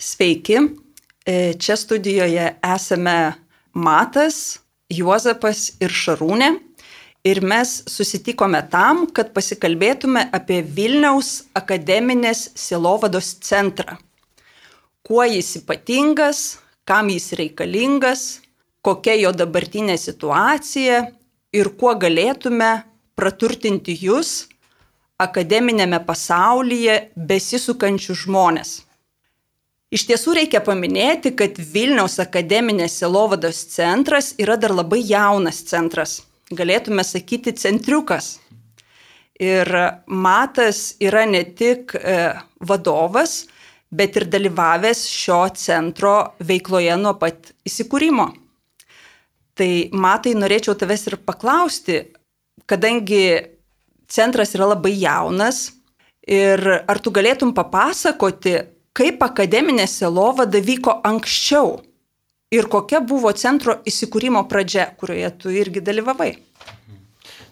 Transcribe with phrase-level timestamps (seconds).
[0.00, 0.56] Sveiki,
[1.26, 3.34] e, čia studijoje esame
[3.74, 6.48] Matas, Juozapas ir Šarūnė.
[7.28, 13.98] Ir mes susitikome tam, kad pasikalbėtume apie Vilniaus akademinės silovados centrą.
[15.04, 16.44] Kuo jis ypatingas,
[16.88, 18.26] kam jis reikalingas,
[18.80, 21.10] kokia jo dabartinė situacija
[21.52, 22.72] ir kuo galėtume
[23.20, 24.46] praturtinti jūs
[25.20, 28.78] akademinėme pasaulyje besisukančių žmonės.
[29.90, 36.20] Iš tiesų reikia paminėti, kad Vilniaus akademinės silovados centras yra dar labai jaunas centras.
[36.54, 38.36] Galėtume sakyti centriukas.
[39.42, 39.66] Ir
[40.06, 42.16] Matas yra ne tik e,
[42.62, 43.48] vadovas,
[43.90, 48.30] bet ir dalyvavęs šio centro veikloje nuo pat įsikūrimo.
[49.58, 52.04] Tai Matai norėčiau tavęs ir paklausti,
[52.70, 53.24] kadangi
[54.06, 55.70] centras yra labai jaunas
[56.30, 58.60] ir ar tu galėtum papasakoti,
[58.96, 61.78] kaip akademinė selovada vyko anksčiau
[62.50, 66.32] ir kokia buvo centro įsikūrimo pradžia, kurioje tu irgi dalyvavai.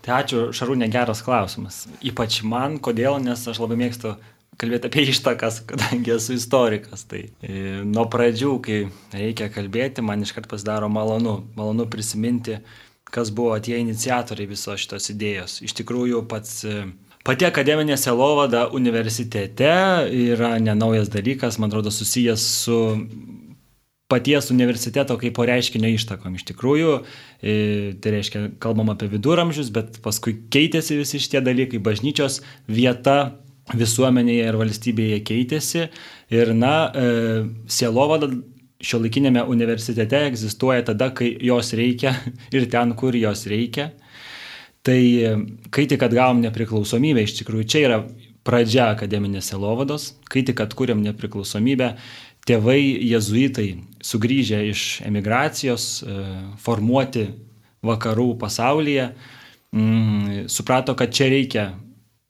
[0.02, 1.84] Tai ačiū, Šarūnė, geras klausimas.
[2.06, 4.14] Ypač man, kodėl, nes aš labai mėgstu
[4.58, 7.04] kalbėti apie ištakas, kadangi esu istorikas.
[7.10, 8.78] Tai e, nuo pradžių, kai
[9.14, 12.58] reikia kalbėti, man iškart pasidaro malonu, malonu prisiminti,
[13.08, 15.60] kas buvo tie iniciatoriai visos šitos idėjos.
[15.68, 16.80] Iš tikrųjų, pats e,
[17.28, 19.68] Pati akademinė selovada universitete
[20.08, 22.78] yra nenaujas dalykas, man atrodo, susijęs su
[24.08, 26.38] paties universiteto kaip po reiškinio ištakom.
[26.38, 26.94] Iš tikrųjų,
[27.42, 27.56] e,
[28.00, 33.18] tai reiškia, kalbam apie viduramžius, bet paskui keitėsi visi šitie dalykai, bažnyčios vieta
[33.76, 35.88] visuomenėje ir valstybėje keitėsi.
[36.32, 38.32] Ir, na, e, sielovada
[38.80, 42.16] šio laikinėme universitete egzistuoja tada, kai jos reikia
[42.56, 43.90] ir ten, kur jos reikia.
[44.88, 45.00] Tai
[45.68, 47.98] kai tik atgavom nepriklausomybę, iš tikrųjų čia yra
[48.48, 51.90] pradžia akademinės selovados, kai tik atkūrėm nepriklausomybę,
[52.48, 53.66] tėvai jezuitai
[54.04, 56.22] sugrįžę iš emigracijos, e,
[56.62, 57.26] formuoti
[57.84, 59.10] vakarų pasaulyje,
[59.76, 61.66] mm, suprato, kad čia reikia,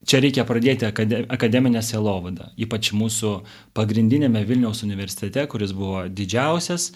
[0.03, 3.37] čia reikia pradėti akademinę selovadą, ypač mūsų
[3.79, 6.91] pagrindinėme Vilniaus universitete, kuris buvo didžiausias,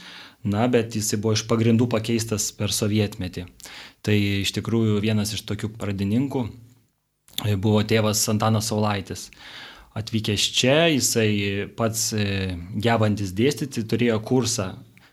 [0.44, 3.46] na, bet jisai buvo iš pagrindų pakeistas per sovietmetį.
[4.02, 6.46] Tai iš tikrųjų vienas iš tokių pradininkų
[7.46, 9.28] e, buvo tėvas Antanas Saulaitis.
[9.98, 14.72] Atvykęs čia, jisai pats e, gebantis dėstyti turėjo kursą,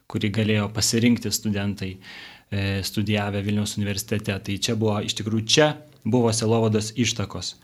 [0.10, 4.34] kurį galėjo pasirinkti studentai e, studijavę Vilniaus universitete.
[4.34, 5.74] Tai čia buvo, iš tikrųjų, čia
[6.06, 7.58] buvo Selovados ištakos.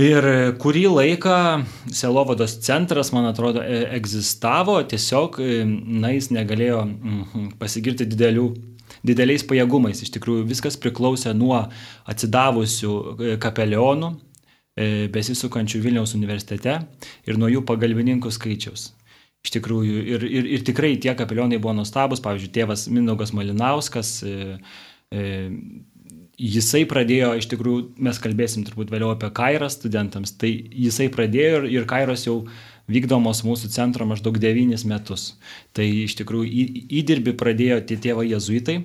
[0.00, 0.24] Ir
[0.62, 1.36] kurį laiką
[1.92, 5.40] Selovados centras, man atrodo, egzistavo, tiesiog,
[6.00, 8.46] na, jis negalėjo mhm, pasigirti didelių
[9.06, 10.02] dideliais pajėgumais.
[10.04, 11.56] Iš tikrųjų viskas priklausė nuo
[12.10, 16.80] atsidavusių e, kapelionų e, besisukančių Vilniaus universitete
[17.28, 18.90] ir nuo jų pagalbininkų skaičiaus.
[19.40, 24.58] Iš tikrųjų, ir, ir, ir tikrai tie kapelionai buvo nuostabus, pavyzdžiui, tėvas Mindaugas Malinauskas, e,
[25.08, 25.22] e,
[26.40, 31.66] jisai pradėjo, iš tikrųjų, mes kalbėsim turbūt vėliau apie Kairą studentams, tai jisai pradėjo ir,
[31.74, 32.40] ir Kairos jau
[32.90, 35.34] vykdomos mūsų centro maždaug devynis metus.
[35.76, 38.80] Tai iš tikrųjų įdirbi pradėjo tie tėvai jezuitai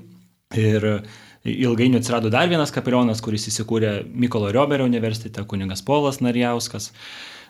[0.60, 0.90] ir
[1.46, 6.92] ilgainiui atsirado dar vienas kapelionas, kuris įsikūrė Mykolo Rioberio universitete, kuningas Polas Narijauskas.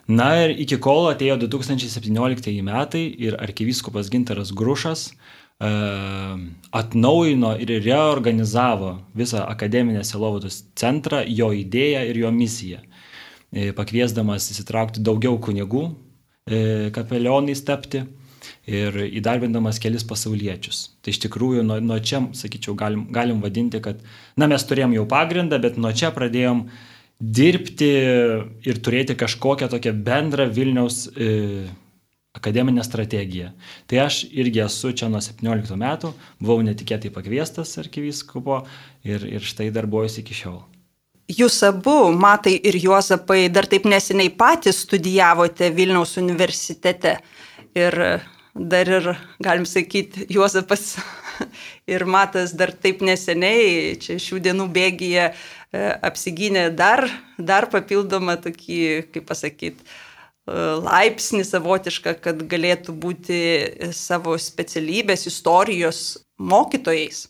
[0.06, 5.10] Na ir iki kol atėjo 2017 metai ir arkivyskupas Ginteras Grušas
[5.56, 12.82] atnaujino ir reorganizavo visą akademinę Selovados centrą, jo idėją ir jo misiją,
[13.52, 15.86] e, pakviesdamas įsitraukti daugiau kunigų,
[16.46, 18.04] E, kapelionais tapti
[18.70, 20.92] ir įdarbindamas kelis pasauliečius.
[21.02, 24.04] Tai iš tikrųjų nuo, nuo čia, sakyčiau, galim, galim vadinti, kad,
[24.38, 26.68] na, mes turėjom jau pagrindą, bet nuo čia pradėjom
[27.18, 27.90] dirbti
[28.62, 31.66] ir turėti kažkokią tokią bendrą Vilniaus e,
[32.36, 33.50] akademinę strategiją.
[33.88, 38.62] Tai aš irgi esu čia nuo 17 metų, buvau netikėtai pakviestas arkivyskupo
[39.08, 40.62] ir, ir štai darbuojuosi iki šiol.
[41.26, 47.16] Jūs abu, Matai ir Juozapai, dar taip neseniai patys studijavote Vilniaus universitete.
[47.74, 47.96] Ir
[48.54, 49.08] dar ir,
[49.42, 50.94] galim sakyti, Juozapas
[51.94, 57.08] ir Matas dar taip neseniai, čia šių dienų bėgyje, e, apsigynė dar,
[57.38, 59.82] dar papildomą tokį, kaip pasakyti,
[60.46, 63.40] laipsnį savotišką, kad galėtų būti
[63.96, 66.02] savo specialybės istorijos
[66.38, 67.26] mokytojais.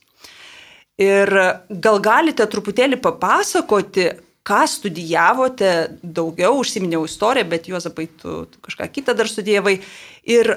[1.00, 1.32] Ir
[1.68, 4.10] gal galite truputėlį papasakoti,
[4.46, 5.72] ką studijavote,
[6.02, 9.80] daugiau užsiminiau istoriją, bet Juozapai, tu, tu kažką kitą dar studijavai.
[10.22, 10.52] Ir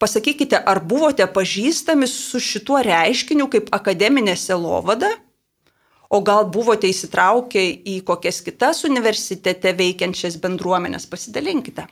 [0.00, 5.12] pasakykite, ar buvote pažįstami su šituo reiškiniu kaip akademinė selovada,
[6.08, 11.86] o gal buvote įsitraukę į kokias kitas universitete veikiančias bendruomenės, pasidalinkite.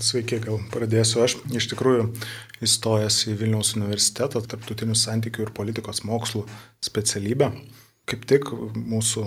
[0.00, 1.36] Sveiki, gal pradėsiu aš.
[1.50, 2.06] Iš tikrųjų,
[2.64, 6.44] įstojęs į Vilniaus universitetą, tarptautinių santykių ir politikos mokslų
[6.84, 7.50] specialybę,
[8.08, 9.26] kaip tik mūsų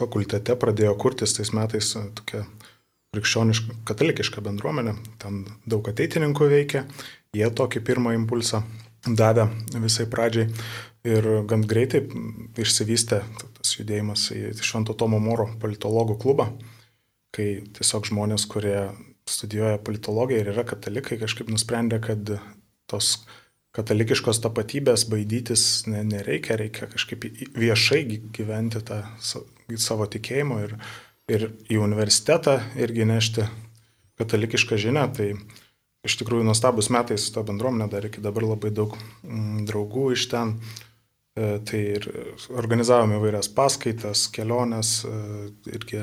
[0.00, 2.46] fakultete pradėjo kurtis tais metais tokia
[3.12, 6.86] krikščioniška, katalikiška bendruomenė, ten daug ateitininkų veikia,
[7.36, 8.62] jie tokį pirmą impulsą
[9.04, 9.50] davė
[9.82, 10.48] visai pradžiai
[11.04, 12.04] ir gan greitai
[12.62, 13.20] išsivystė
[13.62, 16.50] tas judėjimas į Švento Tomo Moro politologų klubą,
[17.32, 18.90] kai tiesiog žmonės, kurie
[19.30, 22.34] studijuoja politologiją ir yra katalikai, kažkaip nusprendė, kad
[22.90, 23.14] tos
[23.76, 27.24] katalikiškos tapatybės baidytis nereikia, reikia kažkaip
[27.56, 28.02] viešai
[28.34, 29.00] gyventi tą
[29.80, 30.76] savo tikėjimo ir,
[31.32, 33.46] ir į universitetą irgi nešti
[34.20, 35.06] katalikišką žinią.
[35.16, 35.28] Tai
[36.06, 40.28] iš tikrųjų nuostabus metai su ta bendruomenė, dar iki dabar labai daug mm, draugų iš
[40.34, 40.58] ten.
[41.32, 42.04] E, tai ir
[42.52, 45.12] organizavome įvairias paskaitas, keliones, e,
[45.72, 46.02] irgi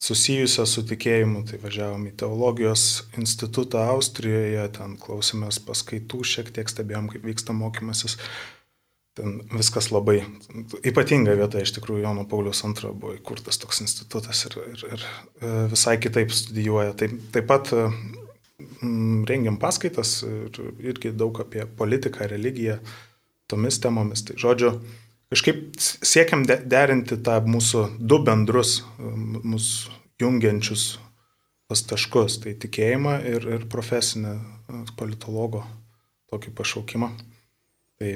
[0.00, 2.84] susijusią su tikėjimu, tai važiavom į teologijos
[3.18, 8.16] institutą Austrijoje, ten klausėmės paskaitų, šiek tiek stebėjom, kaip vyksta mokymasis.
[9.18, 10.20] Ten viskas labai
[10.86, 15.04] ypatinga vieta, iš tikrųjų Jono Paulius II buvo įkurtas toks institutas ir, ir, ir
[15.42, 16.94] e, visai kitaip studijuoja.
[16.94, 17.74] Taip, taip pat
[19.26, 22.78] rengiam paskaitas ir irgi daug apie politiką, religiją,
[23.50, 24.24] tomis temomis.
[24.26, 24.72] Tai žodžiu,
[25.32, 30.98] kažkaip siekiam derinti tą mūsų du bendrus, mūsų jungiančius
[31.70, 34.34] tas taškus, tai tikėjimą ir, ir profesinę
[34.98, 35.62] politologo
[36.30, 37.10] tokį pašaukimą.
[38.00, 38.10] Tai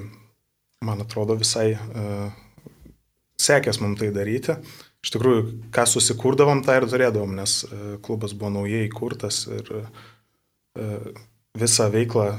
[0.84, 2.32] man atrodo visai uh,
[3.40, 4.56] sekės mums tai daryti.
[5.04, 5.44] Iš tikrųjų,
[5.74, 11.14] ką susikurdavom, tą ir turėdavom, nes uh, klubas buvo naujai įkurtas ir uh,
[11.54, 12.32] visą veiklą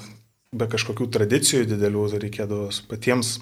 [0.57, 3.37] be kažkokių tradicijų didelių reikėdavo patiems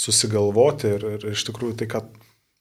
[0.00, 2.02] susigalvoti ir, ir iš tikrųjų tai, ką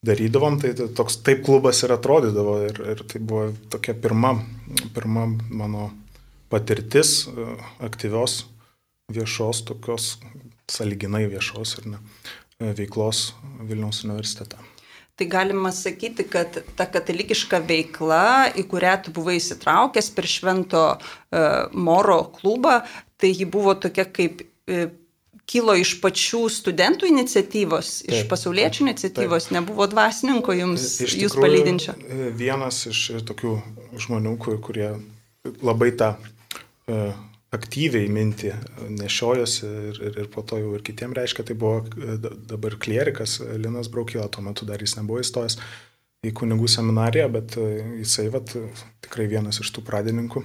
[0.06, 4.36] darydavom, tai toks taip klubas ir atrodydavo ir, ir tai buvo tokia pirma,
[4.96, 5.90] pirma mano
[6.52, 7.48] patirtis e,
[7.86, 8.44] aktyvios
[9.12, 10.18] viešos, tokios
[10.70, 12.02] saliginai viešos ir ne,
[12.62, 13.30] e, veiklos
[13.68, 14.60] Vilniaus universitete.
[15.20, 21.02] Tai galima sakyti, kad ta katalikiška veikla, į kurią tu buvai įsitraukęs per Švento uh,
[21.76, 22.78] Moro klubą,
[23.20, 24.90] tai ji buvo tokia kaip uh,
[25.50, 29.56] kilo iš pačių studentų iniciatyvos, taip, iš pasauliečių iniciatyvos, taip.
[29.58, 31.96] nebuvo dvasininko jums, iš jūs tikrųjų, palydinčio?
[32.38, 33.56] Vienas iš tokių
[34.06, 34.92] žmonių, kurie
[35.66, 37.18] labai tą uh,
[37.56, 38.54] aktyviai mintį
[39.00, 43.40] nešiojosi ir, ir, ir po to jau ir kitiem reiškia, tai buvo e, dabar klierikas
[43.58, 45.58] Linas Braukila, tuo metu dar jis nebuvo įstojęs
[46.30, 47.68] į kunigų seminariją, bet e,
[48.04, 48.54] jisai vat,
[49.06, 50.44] tikrai vienas iš tų pradininkų.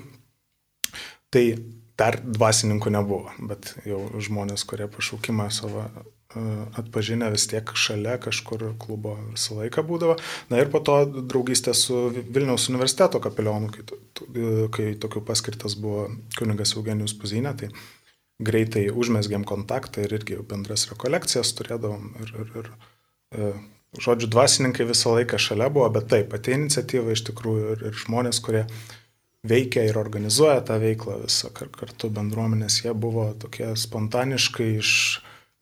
[1.35, 1.44] Tai
[2.00, 5.91] dar dvasininkų nebuvo, bet jau žmonės, kurie pašaukimą savo e,
[6.81, 10.17] atpažinę vis tiek šalia kažkur klubo visą laiką būdavo.
[10.50, 13.85] Na ir po to draugystė su Vilniaus universiteto kapelionu, kai,
[14.75, 16.08] kai tokiu paskirtas buvo
[16.38, 17.70] kunigas Eugenijus Puzinė, tai
[18.43, 22.11] greitai užmesgėm kontaktą ir irgi bendras rekolekcijas turėdavom.
[22.25, 22.73] Ir, ir, ir,
[23.38, 23.55] e,
[24.02, 28.43] žodžiu, dvasininkai visą laiką šalia buvo, bet taip, pati iniciatyva iš tikrųjų ir, ir žmonės,
[28.43, 28.64] kurie
[29.44, 34.91] veikia ir organizuoja tą veiklą visą kartu bendruomenės, jie buvo tokie spontaniškai iš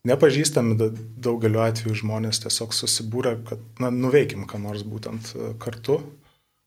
[0.08, 0.78] nepažįstami
[1.22, 6.00] daugeliu atveju žmonės tiesiog susibūrė, kad na, nuveikim ką nors būtent e, kartu,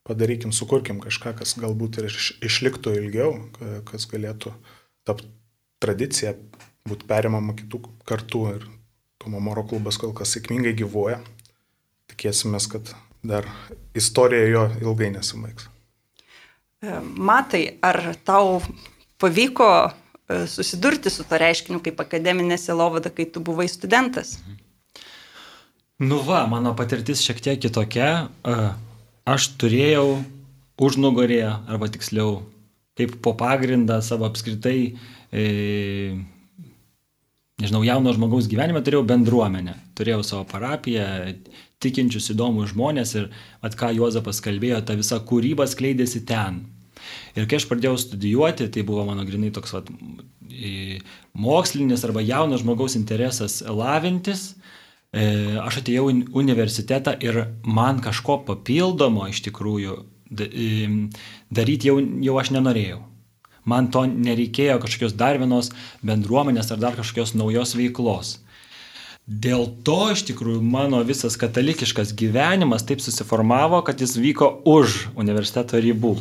[0.08, 2.12] padarykim, sukurkim kažką, kas galbūt ir
[2.46, 3.32] išliktų ilgiau,
[3.90, 4.54] kas galėtų
[5.08, 5.32] tapti
[5.82, 6.36] tradicija,
[6.86, 8.68] būti perimama kitų kartų ir
[9.22, 11.18] Tomo Moro klubas kol kas sėkmingai gyvuoja.
[12.12, 12.92] Tikėsime, kad
[13.26, 13.48] dar
[13.98, 15.72] istorija jo ilgai nesibaigs.
[17.16, 18.60] Matai, ar tau
[19.22, 24.38] pavyko e, susidurti su to reiškiniu kaip akademinė selovada, kai tu buvai studentas?
[26.00, 28.10] Nu va, mano patirtis šiek tiek kitokia.
[28.44, 28.56] E,
[29.26, 30.20] aš turėjau
[30.82, 32.42] užnugarėje, arba tiksliau,
[33.00, 34.96] kaip po pagrindą savo apskritai,
[35.32, 35.46] e,
[37.62, 39.78] nežinau, jauno žmogaus gyvenime turėjau bendruomenę.
[39.96, 41.08] Turėjau savo parapiją,
[41.84, 43.30] tikinčius įdomus žmonės ir,
[43.64, 46.66] at ką Juozapas kalbėjo, ta visa kūryba skleidėsi ten.
[47.36, 49.90] Ir kai aš pradėjau studijuoti, tai buvo mano grinai toks vat,
[51.34, 54.54] mokslinis arba jauno žmogaus interesas lavintis.
[55.16, 60.00] E, aš atėjau į universitetą ir man kažko papildomo iš tikrųjų
[61.56, 63.04] daryti jau, jau aš nenorėjau.
[63.66, 65.72] Man to nereikėjo kažkokios dar vienos
[66.06, 68.40] bendruomenės ar dar kažkokios naujos veiklos.
[69.26, 75.82] Dėl to iš tikrųjų mano visas katalikiškas gyvenimas taip susiformavo, kad jis vyko už universiteto
[75.82, 76.20] ribų.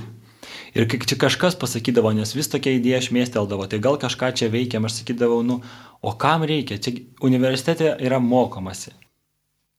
[0.75, 4.89] Ir kai čia kažkas pasakydavo, nes vis tokia idėja šmėsteldavo, tai gal kažką čia veikiam,
[4.89, 5.61] aš sakydavau, nu,
[6.03, 8.91] o kam reikia, čia universitete yra mokomasi.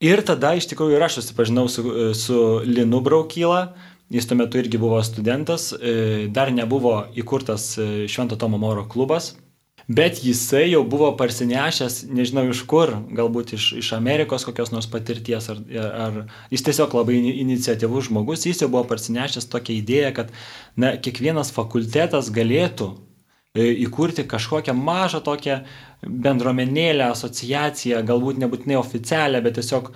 [0.03, 1.83] Ir tada iš tikrųjų ir aš susipažinau su,
[2.15, 3.75] su Linu Braukyla,
[4.11, 9.33] jis tuo metu irgi buvo studentas, e, dar nebuvo įkurtas e, Švento Tomo Moro klubas,
[9.87, 15.49] bet jisai jau buvo parsinešęs, nežinau iš kur, galbūt iš, iš Amerikos kokios nors patirties,
[15.53, 16.21] ar, ar
[16.53, 20.31] jis tiesiog labai iniciatyvus žmogus, jis jau buvo parsinešęs tokią idėją, kad
[20.77, 22.89] na, kiekvienas fakultetas galėtų
[23.53, 25.59] e, įkurti kažkokią mažą tokią
[26.05, 29.93] bendruomenėlę, asociaciją, galbūt nebūtinai oficialią, bet tiesiog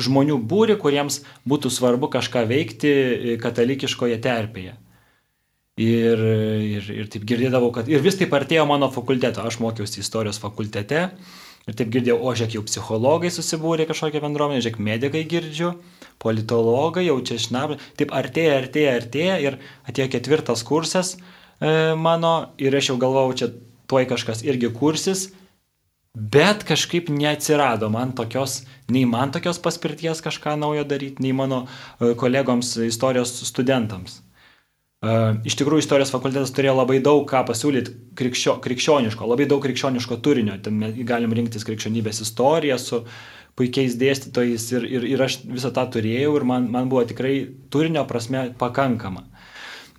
[0.00, 4.76] žmonių būri, kuriems būtų svarbu kažką veikti e, katalikiškoje terpėje.
[5.78, 6.18] Ir,
[6.66, 9.44] ir, ir taip girdėdavau, kad ir vis taip artėjo mano fakulteto.
[9.46, 11.06] Aš mokiausi istorijos fakultete
[11.68, 15.74] ir taip girdėjau, o žiūrėk, jau psichologai susibūrė kažkokią bendruomenę, žiūrėk, medikai girdžiu,
[16.20, 17.76] politologai jau čia šnab.
[18.00, 19.58] Taip artėja, artėja, artėja ir
[19.88, 23.52] atėjo ketvirtas kursas e, mano ir aš jau galvojau, čia
[23.90, 25.30] tuoj kažkas irgi kursis.
[26.10, 32.16] Bet kažkaip neatsirado man tokios, nei man tokios paspirties kažką naujo daryti, nei mano e,
[32.18, 34.18] kolegoms istorijos studentams.
[35.00, 40.58] Iš tikrųjų, istorijos fakultetas turėjo labai daug ką pasiūlyti krikščio, krikščioniško, labai daug krikščioniško turinio.
[40.60, 43.00] Ten galim rinktis krikščionybės istoriją su
[43.56, 47.34] puikiais dėstytojais ir, ir, ir aš visą tą turėjau ir man, man buvo tikrai
[47.72, 49.24] turinio prasme pakankama.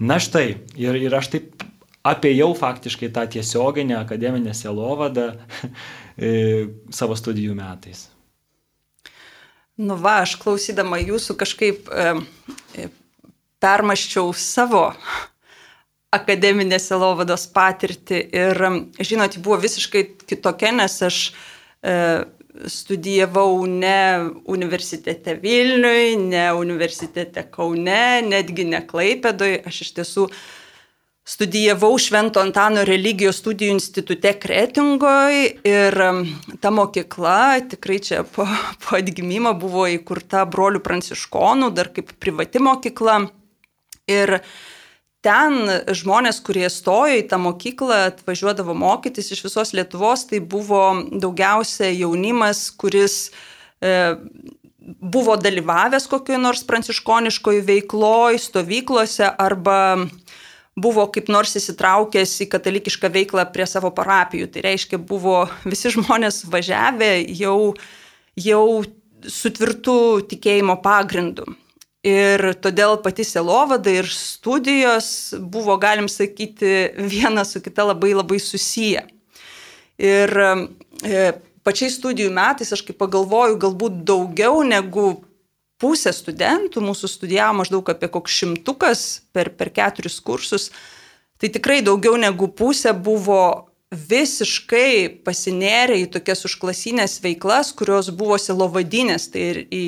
[0.01, 1.65] Na štai, ir, ir aš taip
[2.05, 5.31] apėjau faktiškai tą tiesioginę akademinę selovadą
[6.29, 6.31] e,
[6.93, 8.05] savo studijų metais.
[9.81, 12.89] Nu va, aš klausydama jūsų kažkaip e,
[13.61, 14.89] permaščiau savo
[16.11, 18.61] akademinę selovados patirtį ir,
[18.99, 21.93] žinot, buvo visiškai kitokia, nes aš e,
[22.67, 30.27] studijavau ne universitete Vilniui, ne universitete Kaune, netgi ne Klaipėdoj, aš iš tiesų
[31.31, 35.99] studijavau Švento Antano religijos studijų institute Kretingoje ir
[36.59, 38.47] ta mokykla tikrai čia po,
[38.83, 43.21] po atgimimo buvo įkurta brolių pranciškonų, dar kaip privati mokykla.
[44.09, 44.39] Ir
[45.21, 45.59] ten
[45.93, 52.69] žmonės, kurie stojo į tą mokyklą, atvažiuodavo mokytis iš visos Lietuvos, tai buvo daugiausia jaunimas,
[52.73, 53.29] kuris
[53.83, 54.15] e,
[54.81, 59.77] buvo dalyvavęs kokioje nors pranciškoniškoje veikloje, stovyklose arba
[60.81, 64.49] buvo kaip nors įsitraukęs į katalikišką veiklą prie savo parapijų.
[64.51, 67.73] Tai reiškia, buvo visi žmonės važiavę jau,
[68.39, 68.65] jau
[69.27, 69.97] su tvirtu
[70.31, 71.45] tikėjimo pagrindu.
[72.01, 79.03] Ir todėl pati selovada ir studijos buvo, galim sakyti, viena su kita labai labai susiję.
[80.01, 81.25] Ir e,
[81.61, 85.19] pačiais studijų metais aš kaip pagalvoju, galbūt daugiau negu
[85.81, 89.03] pusė studentų, mūsų studijavo maždaug apie koks šimtukas
[89.33, 90.71] per, per keturis kursus,
[91.37, 99.27] tai tikrai daugiau negu pusė buvo visiškai pasinėrę į tokias užklasinės veiklas, kurios buvo silovadinės,
[99.33, 99.85] tai ir į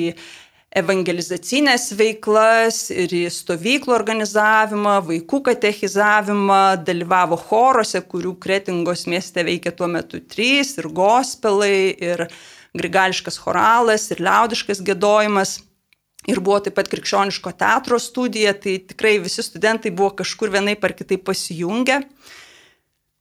[0.74, 9.88] evangelizacinės veiklas, ir į stovyklų organizavimą, vaikų katechizavimą, dalyvavo choruose, kurių Kretingos mieste veikė tuo
[9.90, 12.26] metu trys, ir gospelai, ir
[12.74, 15.60] grigališkas choralas, ir liaudiškas gėdojimas.
[16.24, 20.96] Ir buvo taip pat krikščioniško teatro studija, tai tikrai visi studentai buvo kažkur vienai par
[20.96, 22.00] kitai pasijungę.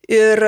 [0.10, 0.44] Ir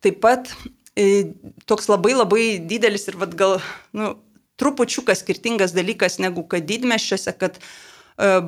[0.00, 0.52] taip pat
[0.94, 1.34] e,
[1.66, 3.58] toks labai labai didelis ir vad gal,
[3.92, 4.14] nu,
[4.60, 7.64] trupučiuką skirtingas dalykas negu kad didmeščiuose, kad e,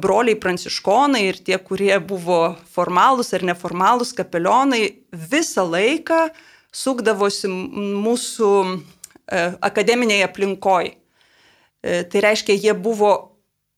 [0.05, 2.41] broliai pranciškonai ir tie, kurie buvo
[2.75, 6.27] formalūs ar neformalūs kapelionai, visą laiką
[6.73, 10.99] sukdavosi mūsų e, akademiniai aplinkoje.
[11.83, 13.33] Tai reiškia, jie buvo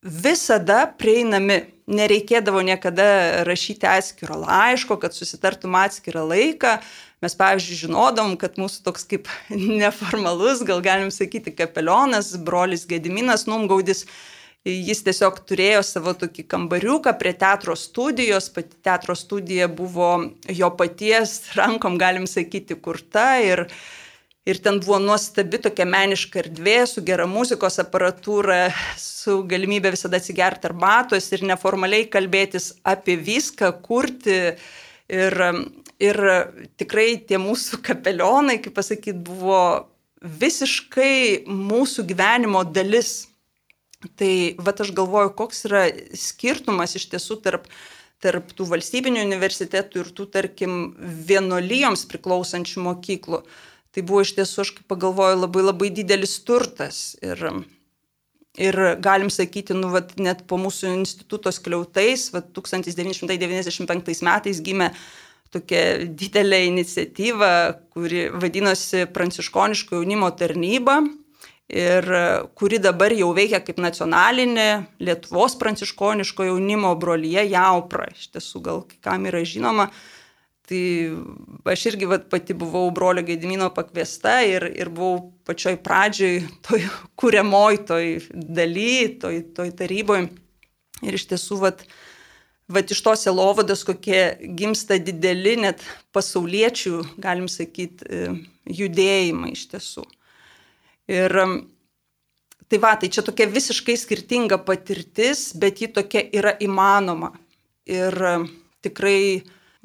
[0.05, 1.63] visada prieinami.
[1.85, 6.79] Nereikėdavo niekada rašyti atskiro laiško, kad susitartum atskirą laiką.
[7.21, 9.29] Mes, pavyzdžiui, žinodom, kad mūsų toks kaip
[9.81, 14.05] neformalus, gal galim sakyti, kapelionas, brolis Gediminas Numgaudis,
[14.65, 20.09] jis tiesiog turėjo savo tokį kambariuką prie teatro studijos, pati teatro studija buvo
[20.49, 23.67] jo paties rankom, galim sakyti, kurta ir,
[24.45, 28.69] ir ten buvo nuostabi tokia meniška erdvė su gera muzikos aparatūra,
[29.01, 34.39] su galimybė visada atsigerti arbatos ir neformaliai kalbėtis apie viską, kurti.
[35.05, 35.35] Ir
[36.03, 36.17] Ir
[36.75, 39.87] tikrai tie mūsų kapelionai, kaip pasakyti, buvo
[40.19, 43.29] visiškai mūsų gyvenimo dalis.
[44.19, 47.69] Tai va aš galvoju, koks yra skirtumas iš tiesų tarp,
[48.21, 53.41] tarp tų valstybinių universitetų ir tų, tarkim, vienolyjoms priklausančių mokyklų.
[53.95, 57.15] Tai buvo iš tiesų, aš kaip pagalvoju, labai labai didelis turtas.
[57.23, 57.39] Ir,
[58.59, 64.91] ir galim sakyti, nu, vat, net po mūsų instituto skliautais, vat, 1995 metais gimė
[65.55, 67.51] tokia didelė iniciatyva,
[67.95, 70.99] kuri vadinosi Pranciškoniško jaunimo tarnyba.
[71.69, 72.05] ir
[72.53, 78.05] kuri dabar jau veikia kaip nacionalinė Lietuvos pranciškoniško jaunimo brolyje Jaupra.
[78.13, 79.89] Iš tiesų, gal kam yra žinoma,
[80.65, 80.81] Tai
[81.69, 86.87] aš irgi vat, pati buvau brolio Gedimino pakviesta ir, ir buvau pačioj pradžioj, toj
[87.21, 90.25] kūriamoj, toj daly, toj, toj taryboj.
[91.05, 91.85] Ir iš tiesų, vat,
[92.71, 94.23] vat iš tos elovados, kokie
[94.57, 95.83] gimsta dideli, net
[96.15, 100.05] pasauliečių, galim sakyti, e, judėjimai iš tiesų.
[101.13, 101.35] Ir
[102.65, 107.35] tai va, tai čia tokia visiškai skirtinga patirtis, bet ji tokia yra įmanoma.
[107.85, 108.17] Ir
[108.81, 109.43] tikrai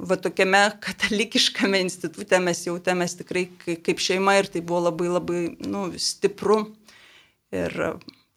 [0.09, 5.89] va tokiame katalikiškame institutė mes jautėmės tikrai kaip šeima ir tai buvo labai labai nu,
[6.01, 6.63] stipru.
[7.51, 7.75] Ir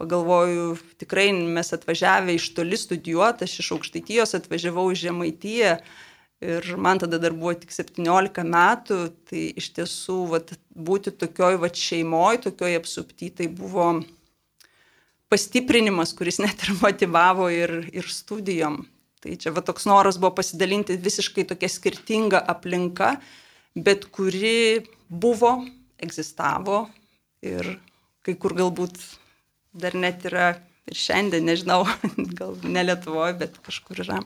[0.01, 5.75] pagalvoju, tikrai mes atvažiavę iš toli studijuoti, aš iš aukštaitijos atvažiavau į Žemaitiją
[6.43, 8.97] ir man tada dar buvo tik 17 metų,
[9.29, 14.01] tai iš tiesų vat, būti tokioj vat, šeimoj, tokioj apsupty, tai buvo
[15.31, 18.83] pastiprinimas, kuris net ir motivavo ir, ir studijom.
[19.23, 23.13] Tai čia va toks noras buvo pasidalinti visiškai tokia skirtinga aplinka,
[23.75, 25.55] bet kuri buvo,
[26.03, 26.83] egzistavo
[27.43, 27.77] ir
[28.23, 28.99] kai kur galbūt
[29.79, 30.53] dar net yra
[30.89, 31.83] ir šiandien, nežinau,
[32.39, 34.19] gal ne Lietuvoje, bet kažkur yra.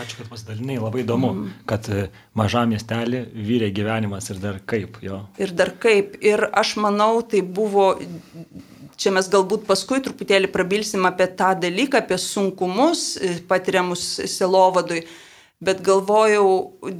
[0.00, 1.50] Ačiū, kad pasidalinai, labai įdomu, mm.
[1.68, 2.06] kad e,
[2.38, 5.20] mažam miestelį vyrė gyvenimas ir dar kaip jo.
[5.42, 6.16] Ir dar kaip.
[6.26, 7.92] Ir aš manau, tai buvo
[9.00, 15.06] Čia mes galbūt paskui truputėlį prabilsim apie tą dalyką, apie sunkumus e, patiriamus silovadui.
[15.60, 16.50] Bet galvojau,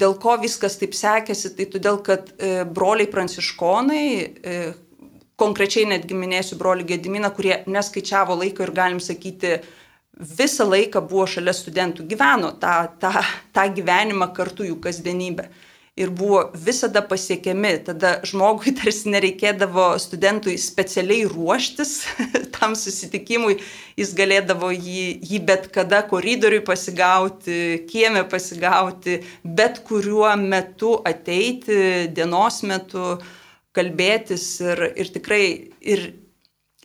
[0.00, 4.56] dėl ko viskas taip sekėsi, tai todėl, kad e, broliai pranciškonai, e,
[5.40, 9.58] konkrečiai netgi minėsiu brolių Gediminą, kurie neskaičiavo laiko ir galim sakyti,
[10.40, 13.12] visą laiką buvo šalia studentų, gyveno tą, tą,
[13.56, 15.48] tą gyvenimą kartu jų kasdienybę
[16.00, 17.72] ir buvo visada pasiekiami.
[17.86, 21.92] Tada žmogui tarsi nereikėdavo studentui specialiai ruoštis
[22.56, 23.58] tam susitikimui,
[24.00, 32.62] jis galėdavo jį, jį bet kada koridoriui pasigauti, kieme pasigauti, bet kuriuo metu ateiti, dienos
[32.66, 33.18] metu
[33.76, 35.44] kalbėtis ir, ir tikrai
[35.80, 36.08] ir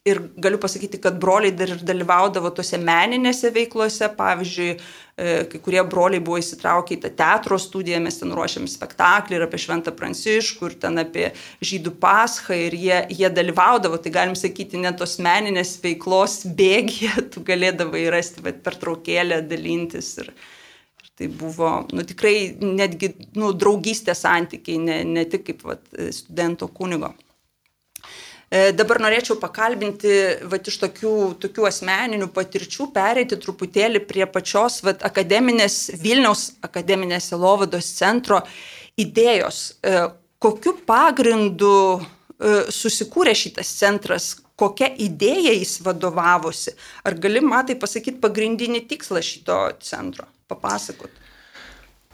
[0.05, 4.05] Ir galiu pasakyti, kad broliai dar ir dalyvaudavo tose meninėse veiklose.
[4.13, 9.39] Pavyzdžiui, e, kai kurie broliai buvo įsitraukę į tą teatro studiją, mes ten ruošiam spektaklį
[9.39, 11.31] ir apie Šventą Pranciškų, ir ten apie
[11.71, 13.97] žydų paschą, ir jie, jie dalyvaudavo.
[13.97, 20.19] Tai galim sakyti, net tos meninės veiklos bėgėje tu galėdavai rasti per traukėlę dalintis.
[20.21, 20.33] Ir,
[21.01, 26.69] ir tai buvo nu, tikrai netgi nu, draugystės santykiai, ne, ne tik kaip vat, studento
[26.69, 27.15] kunigo.
[28.55, 30.11] E, dabar norėčiau pakalbinti
[30.51, 31.13] vat, iš tokių,
[31.43, 38.39] tokių asmeninių patirčių, pereiti truputėlį prie pačios vat, akademinės, Vilniaus akademinės Elovados centro
[39.01, 39.59] idėjos.
[39.81, 40.05] E,
[40.39, 41.99] kokiu pagrindu e,
[42.71, 46.77] susikūrė šitas centras, kokia idėja jis vadovavosi?
[47.03, 50.29] Ar gali, matai, pasakyti pagrindinį tikslą šito centro?
[50.47, 51.24] Papasakot.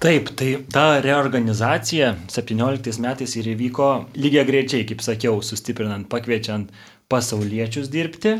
[0.02, 6.72] Taip, tai ta reorganizacija 17 metais ir įvyko lygiai greičiai, kaip sakiau, sustiprinant, pakviečiant
[7.12, 8.32] pasauliečius dirbti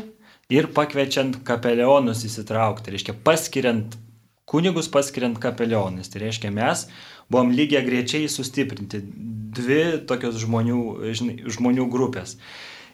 [0.50, 2.90] ir pakviečiant kapelionus įsitraukti.
[2.90, 3.94] Reiškia, paskiriant
[4.50, 6.10] kunigus, paskiriant kapelionus.
[6.10, 6.82] Tai reiškia, mes
[7.30, 8.98] buvom lygiai greičiai sustiprinti
[9.54, 10.80] dvi tokios žmonių,
[11.14, 12.40] žinai, žmonių grupės.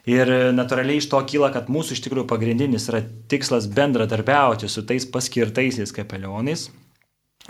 [0.05, 3.01] Ir natūraliai iš to kyla, kad mūsų iš tikrųjų pagrindinis yra
[3.33, 6.67] tikslas bendradarbiauti su tais paskirtaisiais kapelionais,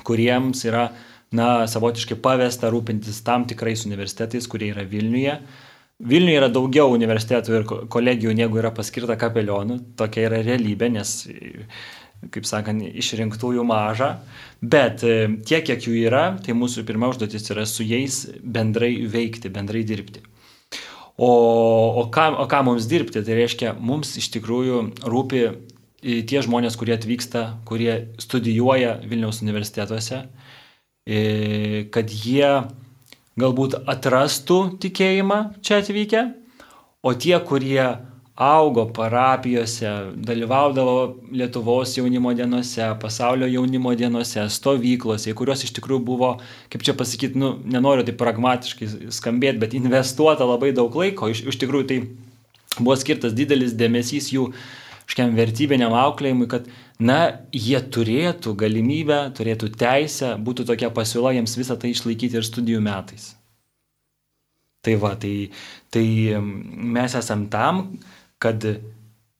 [0.08, 0.90] kuriems yra
[1.36, 5.40] na, savotiškai pavesta rūpintis tam tikrais universitetais, kurie yra Vilniuje.
[6.10, 9.82] Vilniuje yra daugiau universitetų ir kolegijų, negu yra paskirta kapelionų.
[10.00, 11.16] Tokia yra realybė, nes,
[12.32, 14.14] kaip sakant, išrinktųjų maža.
[14.62, 19.84] Bet tiek, kiek jų yra, tai mūsų pirma užduotis yra su jais bendrai veikti, bendrai
[19.88, 20.24] dirbti.
[21.20, 21.28] O,
[22.00, 23.20] o, ką, o ką mums dirbti?
[23.28, 25.42] Tai reiškia, mums iš tikrųjų rūpi
[26.02, 30.24] tie žmonės, kurie atvyksta, kurie studijuoja Vilniaus universitetuose,
[31.94, 32.52] kad jie
[33.40, 36.24] galbūt atrastų tikėjimą čia atvykę,
[37.04, 37.84] o tie, kurie
[38.40, 46.30] augo parapijose, dalyvaudavo Lietuvos jaunimo dienose, pasaulio jaunimo dienose, stovyklose, kurios iš tikrųjų buvo,
[46.72, 51.60] kaip čia pasakyti, nu, nenoriu tai pragmatiškai skambėti, bet investuota labai daug laiko, iš, iš
[51.60, 52.00] tikrųjų tai
[52.78, 54.54] buvo skirtas didelis dėmesys jų
[55.10, 56.68] kažkiam vertybiniam auklėjimui, kad,
[57.02, 62.84] na, jie turėtų galimybę, turėtų teisę, būtų tokia pasiūla jiems visą tai išlaikyti ir studijų
[62.86, 63.32] metais.
[64.86, 65.50] Tai va, tai,
[65.92, 66.06] tai
[66.38, 67.98] mes esam tam,
[68.40, 68.64] kad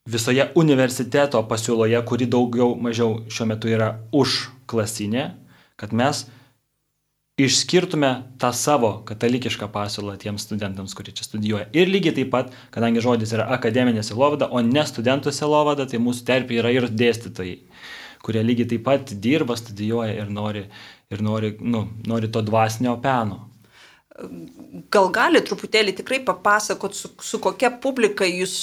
[0.10, 5.30] visoje universiteto pasiūloje, kuri daugiau mažiau šiuo metu yra už klasinė,
[5.80, 6.26] kad mes
[7.46, 8.10] išskirtume
[8.42, 11.70] tą savo katalikišką pasiūlą tiems studentams, kurie čia studijuoja.
[11.78, 16.26] Ir lygiai taip pat, kadangi žodis yra akademinė silovada, o ne studentų silovada, tai mūsų
[16.28, 17.58] terpė yra ir dėstytojai,
[18.26, 20.66] kurie lygiai taip pat dirba, studijuoja ir nori,
[21.10, 23.46] ir nori, nu, nori to dvasinio peno.
[24.92, 28.56] Gal gali truputėlį tikrai papasakot, su, su kokia publika jūs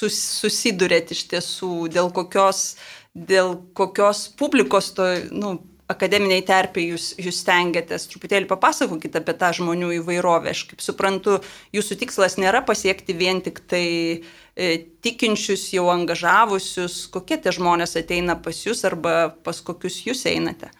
[0.00, 2.76] sus, susidurėt iš tiesų, dėl kokios,
[3.14, 5.56] dėl kokios publikos to, nu,
[5.90, 8.06] akademiniai terpiai jūs, jūs stengiatės.
[8.10, 10.54] Truputėlį papasakokit apie tą žmonių įvairovę.
[10.54, 11.38] Aš kaip suprantu,
[11.76, 13.86] jūsų tikslas nėra pasiekti vien tik tai
[14.20, 14.68] e,
[15.04, 20.70] tikinčius, jau angažavusius, kokie tie žmonės ateina pas jūs arba pas kokius jūs einate.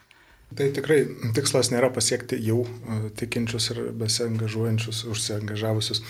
[0.55, 6.03] Tai tikrai tikslas nėra pasiekti jau e, tikinčius ir besiangažuojančius, užsiangažavusius,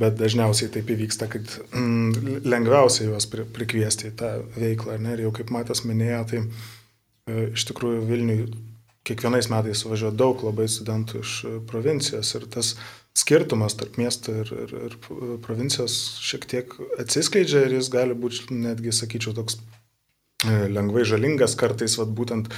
[0.00, 4.96] bet dažniausiai taip įvyksta, kad mm, lengviausia juos prikviesti į tą veiklą.
[5.00, 5.16] Ne?
[5.16, 6.42] Ir jau kaip Matas minėjo, tai
[7.26, 8.46] iš tikrųjų Vilniui
[9.06, 12.74] kiekvienais metais suvažiuoja daug labai studentų iš e, provincijos ir tas
[13.16, 14.96] skirtumas tarp miesto ir, ir, ir
[15.44, 19.60] provincijos šiek tiek atsiskleidžia ir jis gali būti netgi, sakyčiau, toks
[20.44, 22.50] e, lengvai žalingas kartais, vad būtent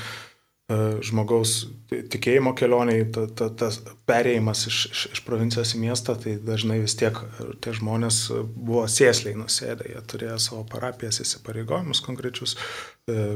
[0.68, 3.68] žmogaus tikėjimo kelioniai, tas ta, ta
[4.08, 7.16] perėjimas iš, iš, iš provincijos į miestą, tai dažnai vis tiek
[7.64, 8.20] tie žmonės
[8.52, 12.58] buvo sėsliai nusėdę, jie turėjo savo parapijas įsipareigojimus konkrečius,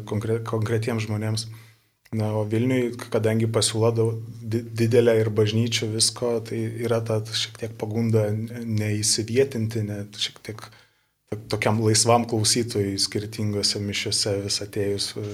[0.08, 1.48] konkre, konkretiems žmonėms.
[2.12, 3.94] Na, o Vilniui, kadangi pasiūla
[4.52, 10.60] didelė ir bažnyčių visko, tai yra ta šiek tiek pagunda neįsivietinti, net šiek tiek
[11.48, 15.24] tokiam laisvam klausytojui skirtingose mišiuose vis atėjus e,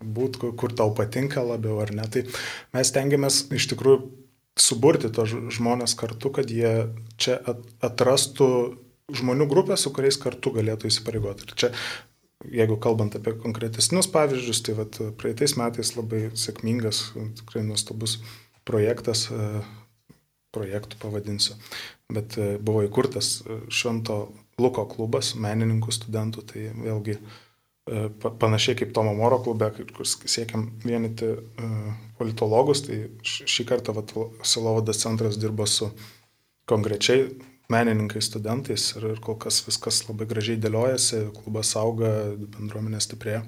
[0.00, 2.06] būt, kur tau patinka labiau ar ne.
[2.10, 2.24] Tai
[2.76, 4.02] mes tengiamės iš tikrųjų
[4.60, 7.38] suburti tos žmonės kartu, kad jie čia
[7.84, 8.50] atrastų
[9.16, 11.48] žmonių grupę, su kuriais kartu galėtų įsipareigoti.
[11.48, 11.74] Ir čia
[12.48, 18.16] Jeigu kalbant apie konkretesnius pavyzdžius, tai vat, praeitais metais labai sėkmingas, tikrai nuostabus
[18.64, 19.60] projektas, e,
[20.56, 21.58] projektų pavadinsiu,
[22.08, 27.18] bet e, buvo įkurtas e, Švento Luko klubas menininkų studentų, tai vėlgi
[28.40, 31.32] panašiai kaip Tomo Moro klube, kur siekiam vienyti
[32.18, 33.94] politologus, tai šį kartą
[34.46, 35.90] Silovadas centras dirba su
[36.70, 37.28] konkrečiai
[37.70, 42.10] menininkais, studentais ir, ir kol kas viskas labai gražiai dėliojasi, klubas auga,
[42.56, 43.44] bendruomenė stiprėja.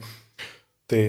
[0.90, 1.02] Tai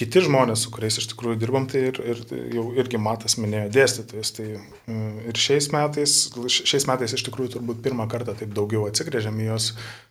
[0.00, 2.20] kiti žmonės, su kuriais iš tikrųjų dirbam, tai ir, ir
[2.56, 4.32] jau irgi Matas minėjo dėstytojus.
[4.38, 4.96] Tai e,
[5.28, 6.14] ir šiais metais,
[6.56, 9.70] šiais metais iš tikrųjų turbūt pirmą kartą taip daugiau atsigrėžėm į juos,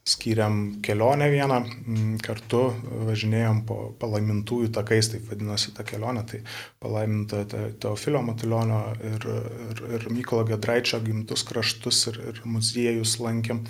[0.09, 1.59] skiriam kelionę vieną,
[2.25, 2.61] kartu
[3.09, 6.43] važinėjom po palaimintųjų takais, taip vadinosi ta kelionė, tai
[6.81, 9.29] palaiminta Teofilio Matulionio ir,
[9.73, 13.65] ir, ir Mykolo Gedraičio gimtus kraštus ir, ir muziejus lankėm,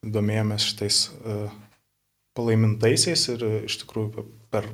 [0.00, 1.50] domėjomės šitais uh,
[2.36, 4.68] palaimintaisiais ir iš tikrųjų per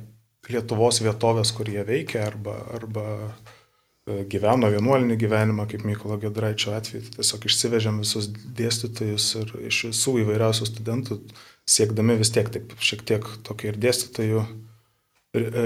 [0.51, 7.03] Lietuvos vietovės, kur jie veikia arba, arba e, gyveno vienuolinį gyvenimą, kaip Mykolo Gedraičio atveju.
[7.07, 11.19] Tai tiesiog išsivežėm visus dėstytojus ir iš visų įvairiausių studentų,
[11.67, 14.47] siekdami vis tiek taip šiek tiek tokį ir dėstytojų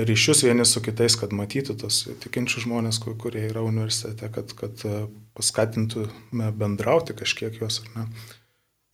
[0.07, 5.05] ryšius vieni su kitais, kad matytų tos tikinčių žmonės, kurie yra universitete, kad, kad e,
[5.37, 8.05] paskatintume bendrauti kažkiek juos ar ne.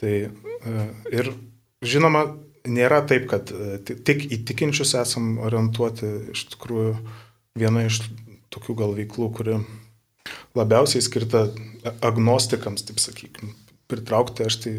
[0.02, 1.32] Tai e, ir
[1.86, 2.26] žinoma,
[2.68, 6.94] nėra taip, kad e, tik į tikinčius esam orientuoti, iš tikrųjų
[7.58, 8.02] viena iš
[8.54, 9.58] tokių gal veiklų, kuri
[10.58, 11.48] labiausiai skirta
[12.06, 13.54] agnostikams, taip sakykime,
[13.92, 14.76] pritraukti, aš tai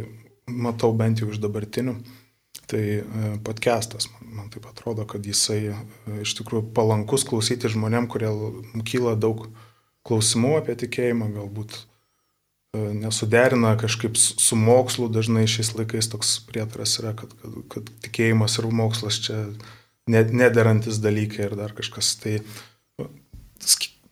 [0.48, 1.98] matau bent jau iš dabartinių.
[2.68, 5.76] Tai e, podcastas, man, man taip atrodo, kad jisai e,
[6.24, 8.28] iš tikrųjų palankus klausyti žmonėm, kurie
[8.84, 9.46] kyla daug
[10.08, 11.97] klausimų apie tikėjimą, galbūt E,
[12.76, 18.68] nesuderina kažkaip su mokslu, dažnai šiais laikais toks prietaras yra, kad, kad, kad tikėjimas ir
[18.68, 19.44] mokslas čia
[20.08, 22.14] nederantis dalykai ir dar kažkas.
[22.20, 22.36] Tai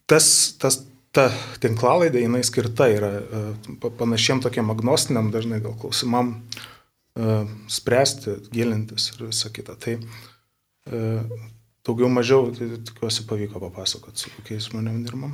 [0.09, 0.29] tas,
[0.61, 0.81] tas,
[1.12, 1.29] ta
[1.61, 3.42] tinklalaidė, jinai skirta yra e,
[3.85, 9.77] panašiem tokiem agnostiniam dažnai gal klausimam e, spręsti, gilintis ir visą kitą.
[9.77, 9.99] Tai
[10.87, 15.33] daugiau mažiau, tai tikiuosi, pavyko papasakoti, su kokiais žmonėmis dirbam.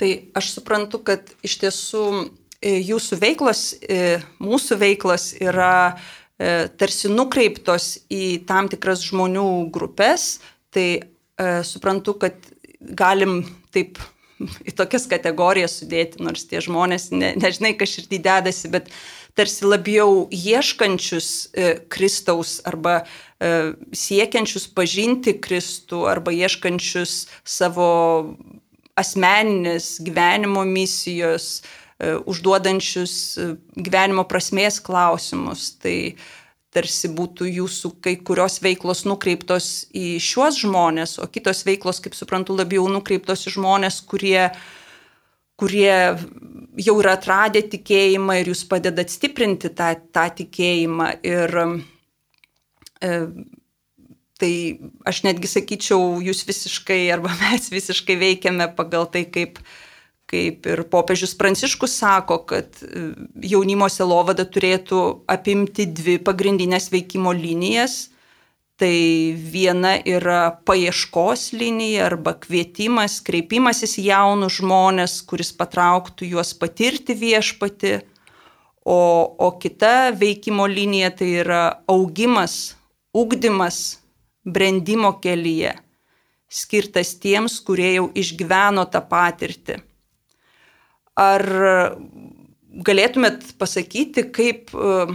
[0.00, 7.10] Tai aš suprantu, kad iš tiesų E, jūsų veiklos, e, mūsų veiklos yra e, tarsi
[7.12, 10.38] nukreiptos į tam tikras žmonių grupės,
[10.74, 11.04] tai
[11.66, 12.36] suprantu, kad
[12.94, 13.40] galim
[13.74, 13.98] taip
[14.66, 18.90] į tokias kategorijas sudėti, nors tie žmonės ne, nežinai, kas širdį dedasi, bet
[19.38, 27.88] tarsi labiau ieškančius e, Kristaus arba e, siekiančius pažinti Kristų arba ieškančius savo
[28.98, 35.72] asmeninės gyvenimo misijos, e, E, užduodančius e, gyvenimo prasmės klausimus.
[35.82, 35.96] Tai,
[36.74, 42.56] tarsi būtų jūsų kai kurios veiklos nukreiptos į šiuos žmonės, o kitos veiklos, kaip suprantu,
[42.58, 44.48] labiau nukreiptos į žmonės, kurie,
[45.60, 45.94] kurie
[46.82, 51.10] jau yra atradę tikėjimą ir jūs padedat stiprinti tą, tą tikėjimą.
[51.30, 53.14] Ir e,
[54.42, 54.52] tai
[55.06, 59.62] aš netgi sakyčiau, jūs visiškai arba mes visiškai veikiame pagal tai, kaip
[60.30, 63.10] kaip ir popiežius Pranciškus sako, kad e,
[63.44, 68.08] jaunimo selovada turėtų apimti dvi pagrindinės veikimo linijas.
[68.74, 68.90] Tai
[69.38, 78.00] viena yra paieškos linija arba kvietimas, kreipimasis į jaunus žmonės, kuris patrauktų juos patirti viešpati,
[78.82, 78.98] o,
[79.38, 82.74] o kita veikimo linija tai yra augimas,
[83.14, 84.00] ugdymas,
[84.42, 85.76] brandimo kelyje,
[86.50, 89.84] skirtas tiems, kurie jau išgyveno tą patirtį.
[91.20, 91.42] Ar
[92.82, 95.06] galėtumėt pasakyti, kaip, e,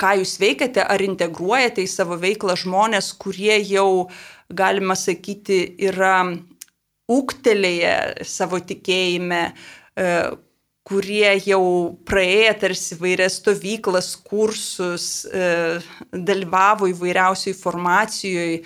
[0.00, 4.08] ką jūs veikiate, ar integruojate į savo veiklą žmonės, kurie jau,
[4.52, 6.18] galima sakyti, yra
[7.12, 9.54] ūktelėję savo tikėjime,
[9.96, 10.10] e,
[10.86, 15.80] kurie jau praėję tarsi vairias stovyklas, kursus, e,
[16.12, 18.62] dalyvavo įvairiausiai formacijoje,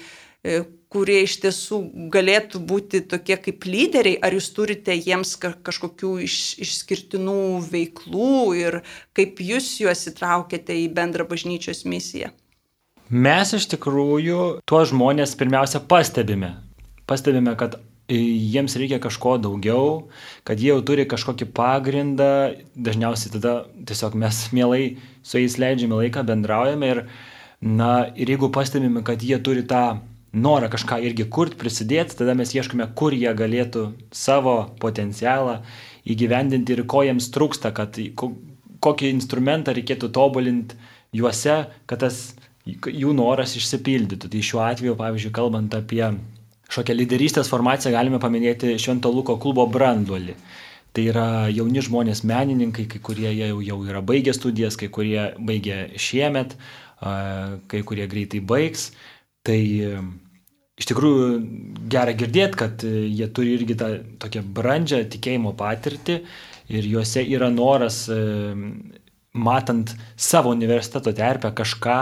[0.90, 1.80] kurie iš tiesų
[2.12, 8.80] galėtų būti tokie kaip lyderiai, ar jūs turite jiems kažkokių iš, išskirtinų veiklų ir
[9.16, 12.32] kaip jūs juos įtraukėte į bendrą bažnyčios misiją?
[13.10, 16.52] Mes iš tikrųjų tuos žmonės pirmiausia pastebime.
[17.10, 17.78] Pastebime, kad
[18.10, 20.10] jiems reikia kažko daugiau,
[20.46, 22.30] kad jie jau turi kažkokį pagrindą,
[22.74, 23.54] dažniausiai tada
[23.86, 24.84] tiesiog mes mielai
[25.22, 27.02] su jais leidžiame laiką, bendraujame ir,
[27.62, 30.00] na, ir jeigu pastebime, kad jie turi tą
[30.32, 35.60] norą kažką irgi kurti, prisidėti, tada mes ieškome, kur jie galėtų savo potencialą
[36.06, 37.98] įgyvendinti ir ko jiems trūksta, kad
[38.80, 40.78] kokį instrumentą reikėtų tobulinti
[41.16, 42.22] juose, kad tas
[42.66, 44.30] jų noras išsipildytų.
[44.30, 46.04] Tai šiuo atveju, pavyzdžiui, kalbant apie
[46.70, 50.36] šokią lyderystės formaciją, galime paminėti Švento Luko klubo branduolį.
[50.94, 55.84] Tai yra jauni žmonės menininkai, kai kurie jau, jau yra baigę studijas, kai kurie baigė
[55.98, 56.56] šiemet,
[57.00, 58.90] kai kurie greitai baigs.
[59.46, 59.60] Tai
[60.80, 61.28] iš tikrųjų
[61.92, 63.90] gera girdėti, kad e, jie turi irgi tą
[64.22, 66.20] tokią brandžią tikėjimo patirtį
[66.72, 68.20] ir juose yra noras, e,
[69.30, 71.98] matant savo universiteto terpę, kažką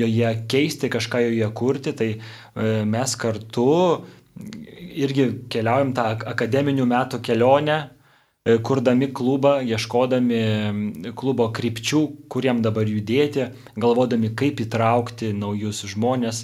[0.00, 2.20] joje keisti, kažką joje kurti, tai e,
[2.88, 3.68] mes kartu
[4.32, 7.82] irgi keliaujam tą akademinių metų kelionę,
[8.66, 12.00] kurdami klubą, ieškodami klubo krypčių,
[12.32, 13.44] kuriem dabar judėti,
[13.78, 16.40] galvodami, kaip įtraukti naujus žmonės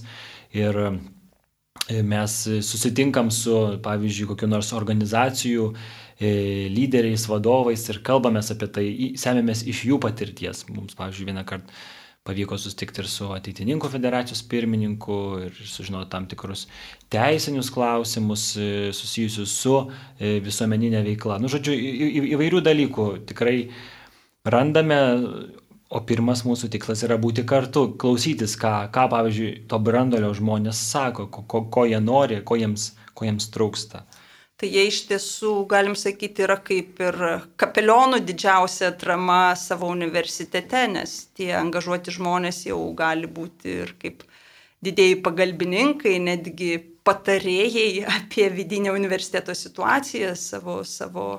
[0.57, 2.35] Ir e, mes
[2.65, 6.33] susitinkam su, pavyzdžiui, kokiu nors organizacijų e,
[6.73, 8.89] lyderiais, vadovais ir kalbamės apie tai,
[9.21, 10.65] semėmės iš jų patirties.
[10.73, 11.81] Mums, pavyzdžiui, vieną kartą
[12.29, 15.15] pavyko susitikti ir su ateitininkų federacijos pirmininku
[15.47, 16.67] ir sužinoti tam tikrus
[17.13, 19.79] teisinius klausimus e, susijusius su
[20.21, 21.39] visuomeninė veikla.
[21.41, 21.77] Nu, žodžiu,
[22.37, 23.57] įvairių dalykų tikrai
[24.49, 25.01] randame
[25.89, 31.31] O pirmas mūsų tikslas yra būti kartu, klausytis, ką, ką pavyzdžiui, to brandolio žmonės sako,
[31.33, 34.03] ko, ko, jie nori, ko jiems, ko jiems trūksta.
[34.59, 37.17] Tai jie iš tiesų, galim sakyti, yra kaip ir
[37.63, 44.27] kapelionų didžiausia atrama savo universitete, nes tie angažuoti žmonės jau gali būti ir kaip
[44.85, 46.73] didėjai pagalbininkai, netgi
[47.07, 51.31] patarėjai apie vidinę universiteto situaciją savo, savo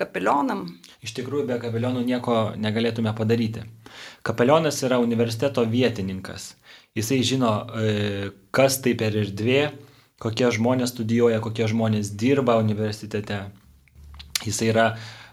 [0.00, 0.64] kapelionam.
[1.04, 3.66] Iš tikrųjų, be kapelionų nieko negalėtume padaryti.
[4.22, 6.52] Kapelionas yra universiteto vietininkas.
[6.94, 9.72] Jisai žino, e, kas tai per erdvė,
[10.22, 13.40] kokie žmonės studijuoja, kokie žmonės dirba universitete.
[14.46, 14.84] Jisai yra,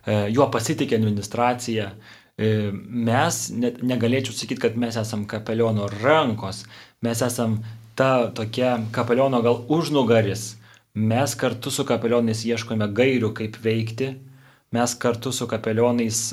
[0.06, 1.92] e, juo pasitikė administracija.
[2.40, 6.64] E, mes, net negalėčiau sakyti, kad mes esam kapeliono rankos,
[7.06, 7.60] mes esam
[8.00, 10.56] ta tokia kapeliono gal užnugaris.
[10.96, 14.16] Mes kartu su kapelionais ieškome gairių, kaip veikti,
[14.74, 16.24] mes kartu su kapelionais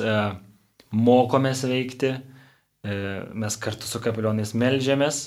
[0.90, 2.14] mokomės veikti,
[2.86, 5.20] mes kartu su kapelionais melžiamės,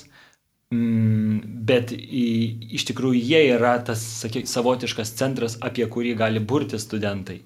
[0.74, 7.40] mm, bet iš tikrųjų jie yra tas, sakyk, savotiškas centras, apie kurį gali burti studentai.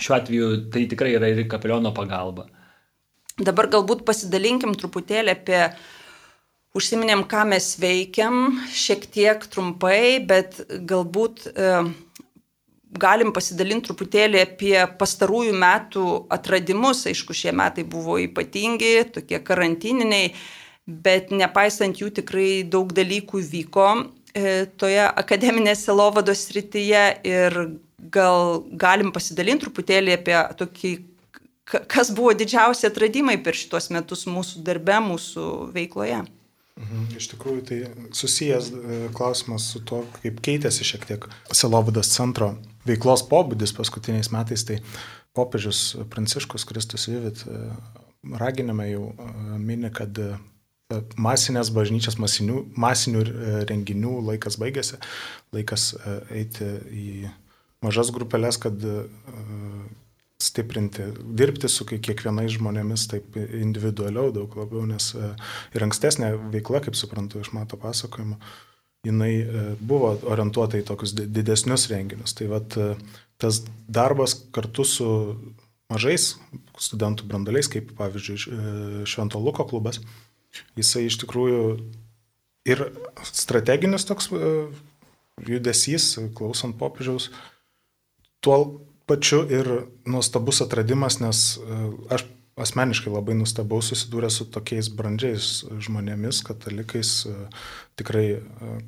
[0.00, 2.48] Šiuo atveju tai tikrai yra ir kapeliono pagalba.
[3.40, 5.64] Dabar galbūt pasidalinkim truputėlį apie
[6.70, 11.70] Užsiminėm, ką mes veikiam, šiek tiek trumpai, bet galbūt e,
[12.98, 17.04] galim pasidalinti truputėlį apie pastarųjų metų atradimus.
[17.10, 20.32] Aišku, šie metai buvo ypatingi, tokie karantininiai,
[20.86, 23.86] bet nepaisant jų tikrai daug dalykų vyko
[24.34, 27.60] e, toje akademinės selovados srityje ir
[28.10, 30.96] gal galim pasidalinti truputėlį apie tokį
[31.70, 36.24] kas buvo didžiausi atradimai per šitos metus mūsų darbe, mūsų veikloje.
[36.80, 37.06] Mhm.
[37.20, 37.78] Iš tikrųjų, tai
[38.16, 42.54] susijęs e, klausimas su to, kaip keitėsi šiek tiek Silovadas centro
[42.88, 44.64] veiklos pobūdis paskutiniais metais.
[44.68, 44.78] Tai
[45.36, 47.60] popiežius Pranciškus Kristus Vivit e,
[48.40, 50.22] raginame jau e, mini, kad
[51.14, 53.20] masinės bažnyčios, masinių, masinių
[53.70, 54.98] renginių laikas baigėsi,
[55.54, 55.92] laikas
[56.34, 57.10] eiti į
[57.86, 58.74] mažas grupelės, kad
[60.40, 61.04] stiprinti,
[61.36, 65.30] dirbti su kiekvienais žmonėmis taip individualiau daug labiau, nes e,
[65.76, 68.38] ir ankstesnė veikla, kaip suprantu iš mato pasakojimo,
[69.06, 72.34] jinai e, buvo orientuota į tokius didesnius renginius.
[72.38, 72.94] Tai vat, e,
[73.40, 75.08] tas darbas kartu su
[75.90, 76.34] mažais
[76.80, 79.98] studentų brandaliais, kaip pavyzdžiui Švento Luko klubas,
[80.78, 81.64] jisai iš tikrųjų
[82.70, 82.84] ir
[83.26, 84.30] strateginis toks
[85.48, 87.30] judesys, klausant popiežiaus,
[88.44, 88.60] tuo
[89.10, 89.68] pačiu ir
[90.06, 91.80] nuostabus atradimas, nes e,
[92.14, 92.26] aš
[92.62, 95.48] asmeniškai labai nustebau susidūrę su tokiais brandžiais
[95.86, 97.12] žmonėmis, katalikais.
[97.28, 97.34] E,
[98.00, 98.40] tikrai e,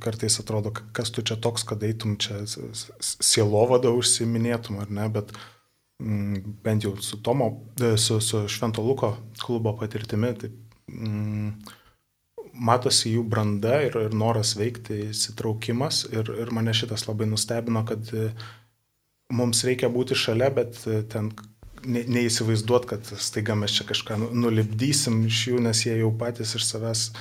[0.02, 2.42] kartais atrodo, kas tu čia toks, kad eitum čia
[3.02, 5.34] sielovada užsiminėtum ar ne, bet
[6.02, 10.52] mm, bent jau su Tomo, su, su Švento Luko klubo patirtimi, tai
[10.88, 11.76] mm,
[12.52, 18.12] matosi jų branda ir, ir noras veikti, įsitraukimas ir, ir mane šitas labai nustebino, kad
[19.32, 21.30] mums reikia būti šalia, bet e, ten
[21.86, 26.54] ne, neįsivaizduot, kad staiga mes čia kažką nu, nulipdysim iš jų, nes jie jau patys
[26.58, 27.14] iš savęs e,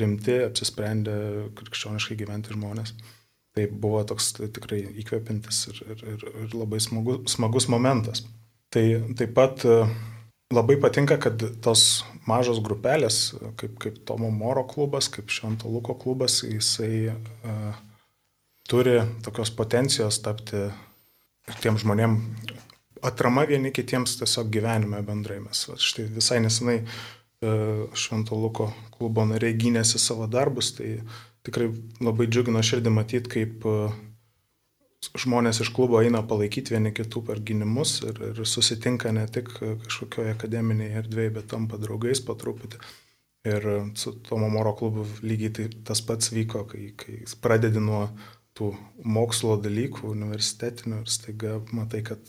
[0.00, 1.16] rimti, apsisprendę
[1.58, 2.94] krikščioniškai gyventi žmonės.
[3.56, 8.22] Tai buvo toks tai tikrai įkvepintis ir, ir, ir, ir labai smagu, smagus momentas.
[8.70, 8.84] Tai
[9.18, 9.82] taip pat e,
[10.54, 16.42] labai patinka, kad tos mažos grupelės, kaip, kaip Tomo Moro klubas, kaip Švento Luko klubas,
[16.46, 17.78] jisai uh,
[18.70, 20.68] turi tokios potencijos tapti
[21.62, 22.18] tiem žmonėm
[23.02, 25.40] atrama vieni kitiems tiesiog gyvenime bendrai.
[25.44, 26.84] Mes va, štai visai nesenai e,
[27.96, 30.98] Švento Luko klubo nariai gynėsi savo darbus, tai
[31.46, 31.70] tikrai
[32.04, 33.76] labai džiugina širdį matyti, kaip e,
[35.20, 40.34] žmonės iš klubo eina palaikyti vieni kitų per gynimus ir, ir susitinka ne tik kažkokioje
[40.36, 42.82] akademinėje erdvėje, bet tampa draugais po truputį.
[43.48, 43.64] Ir
[43.96, 48.02] su Tomo Moro klubu lygiai tai tas pats vyko, kai, kai pradedi nuo
[48.58, 48.74] tų
[49.08, 52.20] mokslo dalykų universitetinių ir staiga matai, kad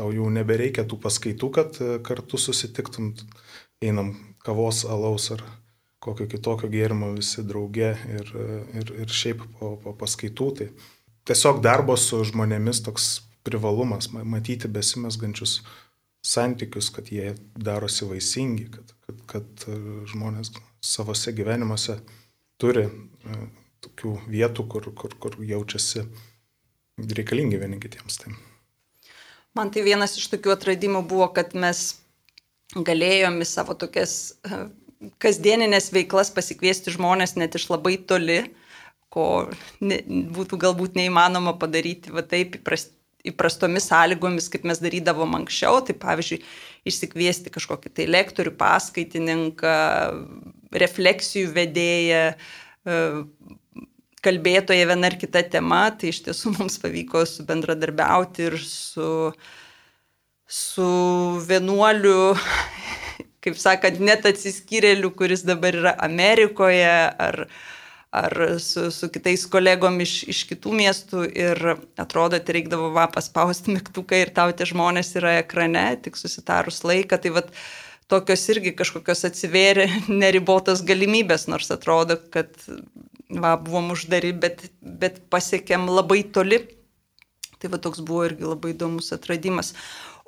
[0.00, 3.12] tau jau nebereikia tų paskaitų, kad e, kartu susitiktum,
[3.84, 5.44] einam kavos, alaus ar
[6.00, 10.48] kokio kitokio gėrimo visi drauge ir, e, ir, ir šiaip po, po paskaitų.
[10.56, 10.70] Tai
[11.28, 13.10] tiesiog darbo su žmonėmis toks
[13.44, 15.60] privalumas, matyti besimesgančius
[16.24, 19.78] santykius, kad jie darosi vaisingi, kad, kad, kad e,
[20.12, 22.00] žmonės savose gyvenimuose
[22.60, 22.86] turi
[23.84, 26.06] tokių vietų, kur, kur, kur jaučiasi
[27.00, 28.20] reikalingi vieni kitiems.
[28.24, 28.32] Tai.
[29.58, 32.00] Man tai vienas iš tokių atradimų buvo, kad mes
[32.76, 34.62] galėjome savo tokias e,
[35.22, 38.44] kasdieninės veiklas pasikviesti žmonės net iš labai toli,
[39.10, 39.50] ko
[39.82, 42.94] ne, būtų galbūt neįmanoma padaryti va taip įprast,
[43.26, 45.80] įprastomis sąlygomis, kaip mes darydavom anksčiau.
[45.84, 46.40] Tai pavyzdžiui,
[46.88, 49.74] išsikviesti kažkokį tai lektorių, paskaitininką,
[50.84, 53.02] refleksijų vedėją, e,
[54.24, 59.32] kalbėtoje viena ar kita tema, tai iš tiesų mums pavyko bendradarbiauti ir su,
[60.44, 60.88] su
[61.48, 62.36] vienuoliu,
[63.44, 66.94] kaip sakant, net atsiskyrėliu, kuris dabar yra Amerikoje,
[67.26, 67.46] ar,
[68.12, 71.62] ar su, su kitais kolegom iš, iš kitų miestų ir
[72.00, 77.20] atrodo, tai reikdavo va paspausti mygtuką ir tau tie žmonės yra ekrane, tik susitarus laiką.
[77.22, 77.54] Tai vat,
[78.10, 79.86] tokios irgi kažkokios atsivėrė
[80.22, 82.52] neribotos galimybės, nors atrodo, kad
[83.30, 86.62] va, buvom uždari, bet, bet pasiekėm labai toli.
[87.60, 89.74] Tai va toks buvo irgi labai įdomus atradimas.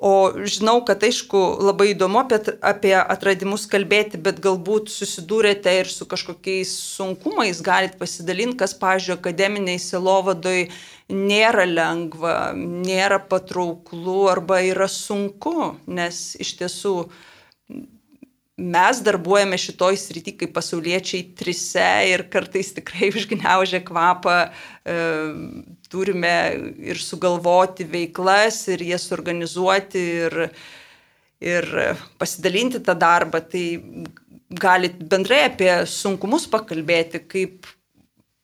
[0.03, 6.05] O žinau, kad aišku, labai įdomu apie, apie atradimus kalbėti, bet galbūt susidūrėte ir su
[6.09, 10.65] kažkokiais sunkumais, galit pasidalinti, kas, pažiūrėjau, akademiniai silovadoj
[11.13, 16.95] nėra lengva, nėra patrauklų arba yra sunku, nes iš tiesų
[18.63, 24.97] mes darbuojame šitoj srity kaip pasauliečiai trise ir kartais tikrai užgniaužę kvapą e,
[25.91, 26.35] turime
[26.93, 30.37] ir sugalvoti veiklas ir jas organizuoti ir,
[31.43, 31.71] ir
[32.21, 33.43] pasidalinti tą darbą.
[33.51, 33.65] Tai
[34.53, 37.69] galit bendrai apie sunkumus pakalbėti, kaip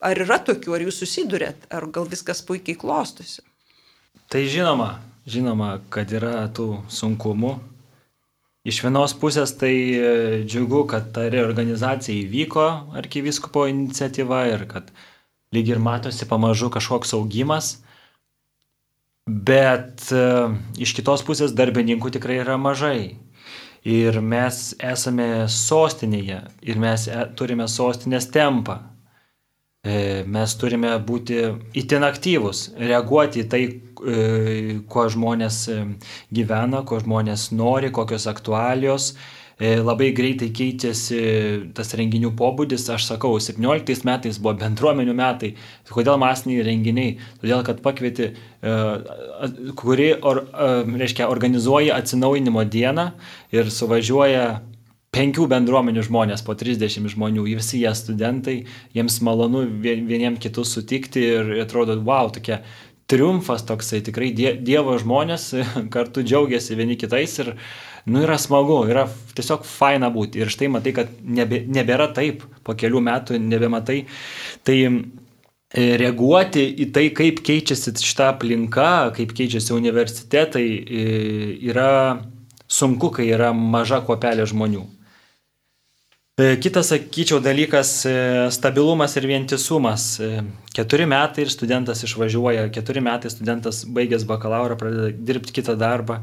[0.01, 3.43] ar yra tokių, ar jūs susidurėt, ar gal viskas puikiai klostosi.
[4.29, 4.93] Tai žinoma,
[5.29, 7.57] žinoma, kad yra tų sunkumų
[8.69, 10.09] Iš vienos pusės tai e,
[10.45, 12.65] džiugu, kad ta reorganizacija įvyko
[12.99, 14.91] arkiviskopo iniciatyva ir kad
[15.55, 17.71] lyg ir matosi pamažu kažkoks augimas,
[19.25, 20.21] bet e,
[20.85, 23.17] iš kitos pusės darbininkų tikrai yra mažai.
[23.89, 28.81] Ir mes esame sostinėje ir mes e, turime sostinės tempą.
[30.27, 31.37] Mes turime būti
[31.79, 33.61] itin aktyvus, reaguoti į tai,
[33.99, 35.65] kuo žmonės
[36.31, 39.13] gyvena, kuo žmonės nori, kokios aktualios.
[39.59, 41.17] Labai greitai keičiasi
[41.75, 45.49] tas renginių pobūdis, aš sakau, 17 metais buvo bendruomenių metai.
[45.91, 47.17] Kodėl masiniai renginiai?
[47.41, 48.29] Todėl, kad pakvieti,
[49.75, 50.45] kuri, or,
[51.03, 53.09] reiškia, organizuoja atsinaujinimo dieną
[53.51, 54.47] ir suvažiuoja
[55.11, 58.59] penkių bendruomenių žmonės, po 30 žmonių, visi jie studentai,
[58.95, 62.61] jiems malonu vieniem kitus sutikti ir atrodo, wow, tokia
[63.09, 65.49] triumfas toksai, tikrai die, Dievo žmonės
[65.93, 67.53] kartu džiaugiasi vieni kitais ir,
[68.09, 69.07] nu, yra smagu, yra
[69.37, 70.43] tiesiog faina būti.
[70.43, 74.03] Ir štai matai, kad nebe, nebėra taip, po kelių metų nebematai.
[74.67, 74.93] Tai e,
[76.01, 81.09] reaguoti į tai, kaip keičiasi šitą aplinką, kaip keičiasi universitetai, e,
[81.71, 81.91] yra
[82.69, 84.85] sunku, kai yra maža kopelė žmonių.
[86.39, 88.11] E, kitas, sakyčiau, dalykas e,-
[88.57, 90.03] stabilumas ir vientisumas.
[90.23, 96.21] E, keturi metai ir studentas išvažiuoja, keturi metai studentas baigęs bakalauro pradeda dirbti kitą darbą.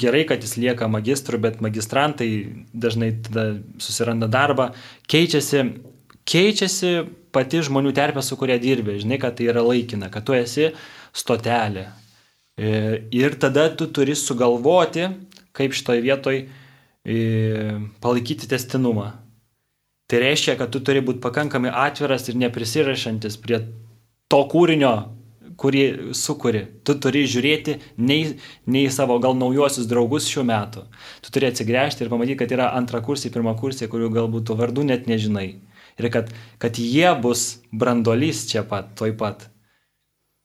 [0.00, 2.30] Gerai, kad jis lieka magistru, bet magistrantai
[2.72, 3.12] dažnai
[3.78, 4.70] susiranda darbą.
[5.06, 5.62] Keičiasi,
[6.24, 6.92] keičiasi
[7.30, 8.96] pati žmonių terpė, su kuria dirbi.
[9.04, 10.72] Žinai, kad tai yra laikina, kad tu esi
[11.12, 11.90] stotelė.
[13.12, 15.10] Ir tada tu turi sugalvoti,
[15.52, 16.46] kaip šitoje vietoje
[17.06, 19.12] palaikyti testinumą.
[20.06, 23.58] Tai reiškia, kad tu turi būti pakankamai atviras ir neprisirašantis prie
[24.30, 24.92] to kūrinio,
[25.58, 26.62] kurį sukuri.
[26.86, 28.26] Tu turi žiūrėti ne į,
[28.70, 30.84] ne į savo gal naujuosius draugus šiuo metu.
[31.24, 34.86] Tu turi atsigręžti ir pamatyti, kad yra antra kursai, pirma kursai, kurių galbūt tu vardų
[34.92, 35.48] net nežinai.
[35.96, 36.30] Ir kad,
[36.62, 39.48] kad jie bus brandolys čia pat, toj pat.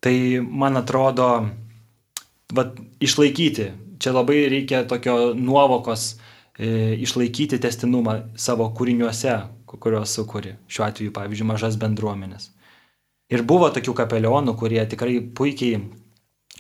[0.01, 0.16] Tai
[0.47, 1.30] man atrodo,
[2.55, 3.70] vat, išlaikyti.
[4.01, 6.30] Čia labai reikia tokio nuovokos E,
[6.60, 9.38] išlaikyti testinumą savo kūriniuose,
[9.72, 10.58] kuriuos sukūri.
[10.68, 12.49] Šiuo atveju, pavyzdžiui, mažas bendruomenės.
[13.32, 15.80] Ir buvo tokių kapelionų, kurie tikrai puikiai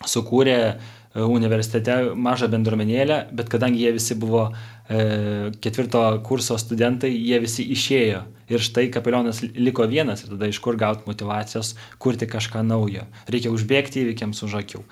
[0.07, 0.75] sukūrė e,
[1.19, 8.23] universitete mažą bendruomenėlę, bet kadangi jie visi buvo e, ketvirto kurso studentai, jie visi išėjo.
[8.51, 13.05] Ir štai kapelionas liko vienas ir tada iš kur gauti motivacijos kurti kažką naujo.
[13.31, 14.83] Reikia užbėgti įvykiams už akių.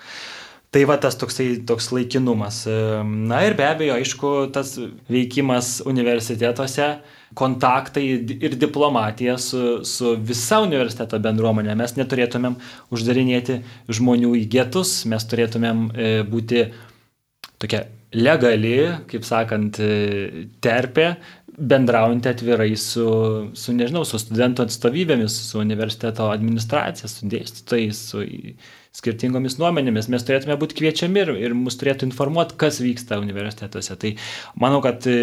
[0.70, 2.60] Tai va tas toksai toks laikinumas.
[3.02, 4.76] Na ir be abejo, aišku, tas
[5.10, 6.92] veikimas universitetuose,
[7.34, 8.04] kontaktai
[8.38, 11.74] ir diplomatija su, su visa universiteto bendruomenė.
[11.78, 12.54] Mes neturėtumėm
[12.94, 13.60] uždarinėti
[13.98, 16.64] žmonių į getus, mes turėtumėm e, būti
[17.58, 18.76] tokia legali,
[19.10, 21.12] kaip sakant, e, terpė,
[21.60, 23.06] bendraujant atvirai su,
[23.58, 28.22] su, nežinau, su studentų atstovybėmis, su universiteto administracija, su dėstytojais, su
[28.96, 33.96] skirtingomis nuomenėmis, mes turėtume būti kviečiami ir, ir mus turėtų informuoti, kas vyksta universitetuose.
[34.02, 34.12] Tai
[34.58, 35.16] manau, kad e,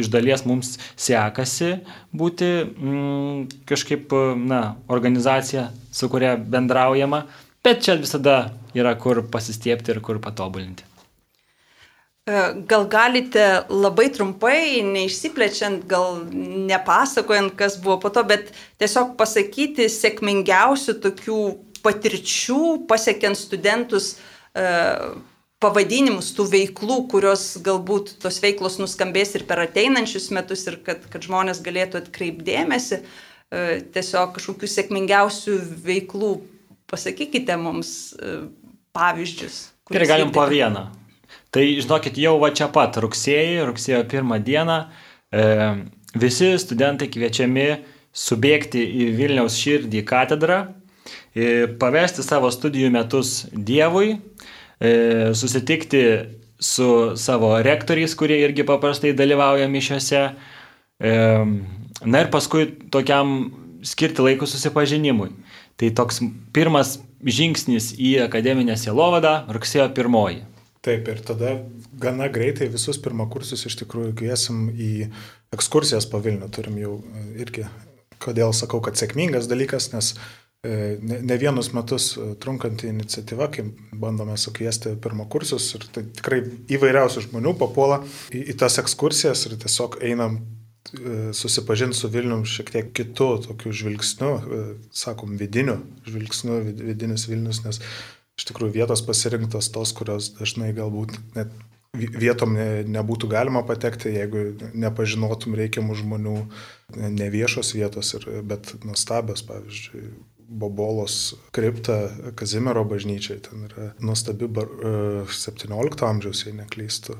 [0.00, 1.74] iš dalies mums sekasi
[2.16, 7.26] būti mm, kažkaip, na, organizacija, su kuria bendraujama,
[7.64, 8.42] bet čia visada
[8.76, 10.86] yra kur pasistiepti ir kur patobulinti.
[12.30, 16.22] E, gal galite labai trumpai, neišsiplečiant, gal
[16.70, 21.40] nepasakojant, kas buvo po to, bet tiesiog pasakyti sėkmingiausių tokių
[21.84, 24.14] patirčių pasiekiant studentus
[24.54, 24.64] e,
[25.60, 31.26] pavadinimus tų veiklų, kurios galbūt tos veiklos nuskambės ir per ateinančius metus ir kad, kad
[31.26, 36.32] žmonės galėtų atkreipdėmėsi, e, tiesiog kažkokių sėkmingiausių veiklų.
[36.90, 38.40] Pasakykite mums e,
[38.96, 39.60] pavyzdžius.
[39.92, 40.88] Gerai, galim po vieną.
[41.54, 44.80] Tai žinokit, jau va čia pat rugsėjai, rugsėjo pirmą dieną,
[45.34, 45.46] e,
[46.18, 47.68] visi studentai kviečiami
[48.10, 50.60] subėgti į Vilniaus širdį katedrą
[51.80, 54.16] pavesti savo studijų metus Dievui,
[54.80, 56.02] e, susitikti
[56.60, 60.24] su savo rektoriais, kurie irgi paprastai dalyvauja mišiuose.
[61.00, 61.12] E,
[62.04, 63.50] na ir paskui tokiam
[63.86, 65.30] skirti laiko susipažinimui.
[65.80, 66.20] Tai toks
[66.52, 70.42] pirmas žingsnis į akademinę sielovadą rugsėjo pirmoji.
[70.84, 71.58] Taip, ir tada
[72.00, 74.92] gana greitai visus pirmakursius iš tikrųjų kviesim į
[75.52, 76.48] ekskursijas po Vilnių.
[76.52, 76.94] Turim jau
[77.36, 77.66] irgi,
[78.20, 83.64] kodėl sakau, kad sėkmingas dalykas, nes E, ne, ne vienus metus e, trunkanti iniciatyva, kai
[83.96, 86.42] bandome sukviesti pirmakursius ir tai tikrai
[86.76, 92.74] įvairiausių žmonių papuola į, į tas ekskursijas ir tiesiog einam e, susipažinti su Vilnium šiek
[92.74, 94.30] tiek kitų tokių žvilgsnių,
[94.92, 95.78] sakom, vidinių
[96.10, 97.80] žvilgsnių, vidinis Vilnius, nes
[98.36, 101.56] iš tikrųjų vietos pasirinktos tos, kurios dažnai galbūt net
[101.96, 104.44] vietom ne, nebūtų galima patekti, jeigu
[104.78, 106.36] nepažinotum reikiamų žmonių,
[107.00, 110.04] ne viešos vietos, ir, bet nuostabios, pavyzdžiui,
[110.50, 114.66] Bobolos kripta Kazimiero bažnyčiai, ten yra nuostabi bar,
[115.30, 117.14] 17 e, amžiaus, jei neklystu,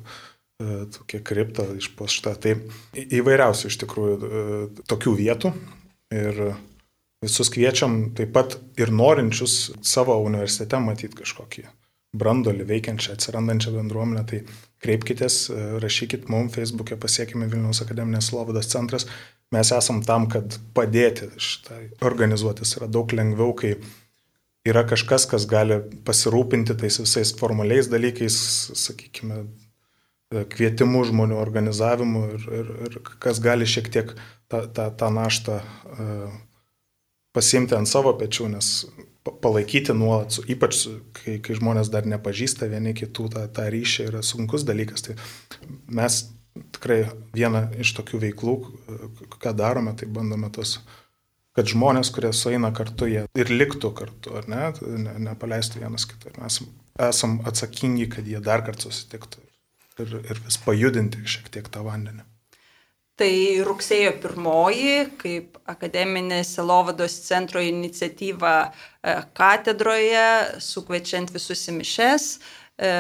[0.97, 2.35] tokia kripta išpošta.
[2.43, 2.57] Tai
[3.21, 4.33] įvairiausių iš tikrųjų
[4.91, 5.53] tokių vietų
[6.17, 6.43] ir
[7.25, 11.69] visus kviečiam taip pat ir norinčius savo universitete matyti kažkokį
[12.17, 14.41] brandolį veikiančią, atsirandančią bendruomenę, tai
[14.83, 15.45] kreipkitės,
[15.83, 19.07] rašykit mums Facebook'e, pasiekime Vilniaus akademinės Slovados centras.
[19.51, 22.77] Mes esam tam, kad padėti šitai organizuotis.
[22.79, 23.73] Yra daug lengviau, kai
[24.69, 28.37] yra kažkas, kas gali pasirūpinti tais visais formaliais dalykais,
[28.79, 29.43] sakykime,
[30.31, 34.13] kvietimų žmonių organizavimu ir, ir, ir kas gali šiek tiek
[34.47, 36.37] tą, tą, tą naštą uh,
[37.35, 38.69] pasimti ant savo pečių, nes
[39.43, 40.85] palaikyti nuolat, ypač
[41.17, 45.05] kai, kai žmonės dar nepažįsta vieni kitų, tą, tą ryšį yra sunkus dalykas.
[45.07, 45.19] Tai
[45.91, 46.23] mes
[46.77, 47.05] tikrai
[47.37, 48.57] vieną iš tokių veiklų,
[49.41, 50.79] ką darome, tai bandome tos,
[51.57, 54.65] kad žmonės, kurie sueina kartu, jie ir liktų kartu, ar ne,
[55.07, 56.35] ne nepaleistų vienas kitą.
[56.41, 56.61] Mes
[57.11, 59.43] esam atsakingi, kad jie dar kartą susitiktų
[60.05, 62.27] ir, ir vis pajudinti šiek tiek tą vandenį.
[63.21, 63.33] Tai
[63.69, 68.71] rugsėjo pirmoji, kaip akademinė Selovados centro iniciatyva e,
[69.37, 70.23] katedroje,
[70.65, 72.31] sukviečiant visus į mišes,
[72.81, 72.95] e,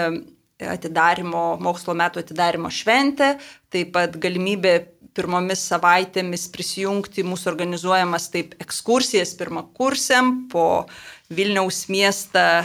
[0.68, 3.34] atidarimo, mokslo metų atidarimo šventė,
[3.72, 4.74] taip pat galimybė
[5.16, 10.86] pirmomis savaitėmis prisijungti mūsų organizuojamas taip ekskursijas pirmakursiam po
[11.34, 12.64] Vilniaus miestą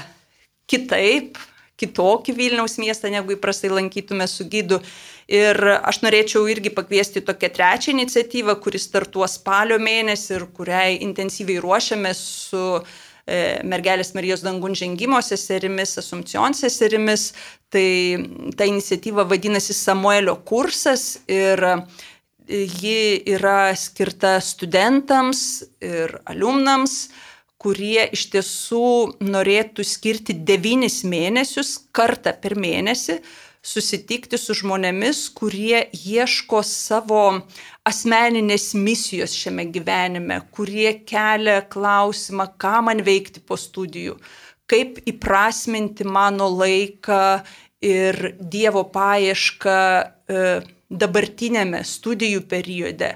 [0.69, 1.39] kitaip,
[1.81, 4.79] kitokį Vilniaus miestą, negu įprastai lankytume su gydu.
[5.25, 11.63] Ir aš norėčiau irgi pakviesti tokią trečią iniciatyvą, kuris startuos spalio mėnesį ir kuriai intensyviai
[11.63, 12.21] ruošiamės
[12.51, 12.83] su e,
[13.25, 17.31] mergelės Marijos dangun žengimo seserimis, Asumcion seserimis.
[17.73, 17.87] Tai
[18.57, 21.63] ta iniciatyva vadinasi Samuelio kursas ir
[22.45, 27.07] ji yra skirta studentams ir alumnams
[27.65, 28.87] kurie iš tiesų
[29.25, 33.17] norėtų skirti devynis mėnesius kartą per mėnesį
[33.65, 37.21] susitikti su žmonėmis, kurie ieško savo
[37.87, 44.19] asmeninės misijos šiame gyvenime, kurie kelia klausimą, ką man veikti po studijų,
[44.69, 47.21] kaip įprasminti mano laiką
[47.85, 50.43] ir Dievo paiešką e,
[50.89, 53.15] dabartinėme studijų periode,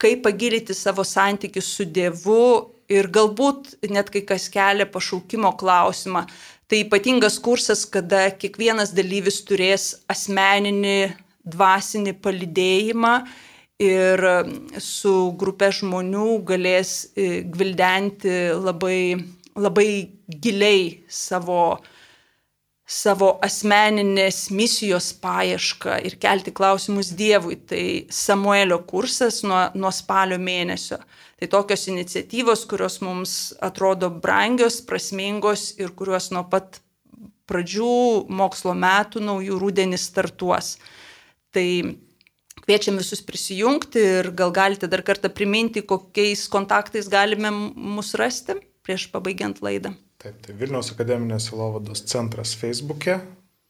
[0.00, 6.24] kaip pagilinti savo santykius su Dievu ir galbūt net kai kas kelia pašaukimo klausimą,
[6.70, 11.10] Tai ypatingas kursas, kada kiekvienas dalyvis turės asmeninį
[11.50, 13.14] dvasinį palidėjimą
[13.82, 14.22] ir
[14.78, 19.18] su grupė žmonių galės e, gvildenti labai,
[19.58, 19.88] labai
[20.30, 21.80] giliai savo,
[22.90, 27.56] savo asmeninės misijos paiešką ir kelti klausimus Dievui.
[27.70, 30.98] Tai Samuelio kursas nuo, nuo spalio mėnesio.
[31.40, 36.82] Tai tokios iniciatyvos, kurios mums atrodo brangios, prasmingos ir kurios nuo pat
[37.50, 40.74] pradžių mokslo metų naujų rūdienį startuos.
[41.54, 41.66] Tai
[42.60, 49.08] kviečiam visus prisijungti ir gal galite dar kartą priminti, kokiais kontaktais galime mus rasti prieš
[49.14, 49.94] pabaigiant laidą.
[50.20, 53.20] Taip, tai Vilniaus akademinės Silovados centras Facebook'e,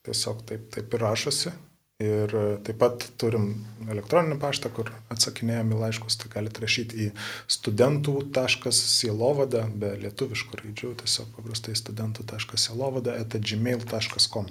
[0.07, 1.53] tiesiog taip, taip ir rašosi,
[2.01, 3.51] Ir e, taip pat turim
[3.93, 7.09] elektroninį paštą, kur atsakinėjami laiškus, tai galite rašyti į
[7.57, 14.49] studentų.sielovada, be lietuviškų raidžių, tiesiog paprastai studentų.sielovada etagmail.com.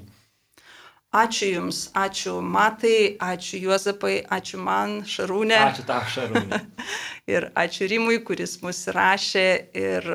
[1.09, 5.57] Ačiū Jums, ačiū Matai, ačiū Juozapai, ačiū man, Šarūnė.
[5.71, 6.61] Ačiū tau, Šarūnė.
[7.33, 10.05] ir ačiū Rimui, kuris mus rašė ir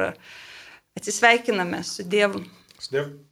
[0.97, 2.41] atsisveikiname su Dievu.
[2.79, 3.25] Su Dievu.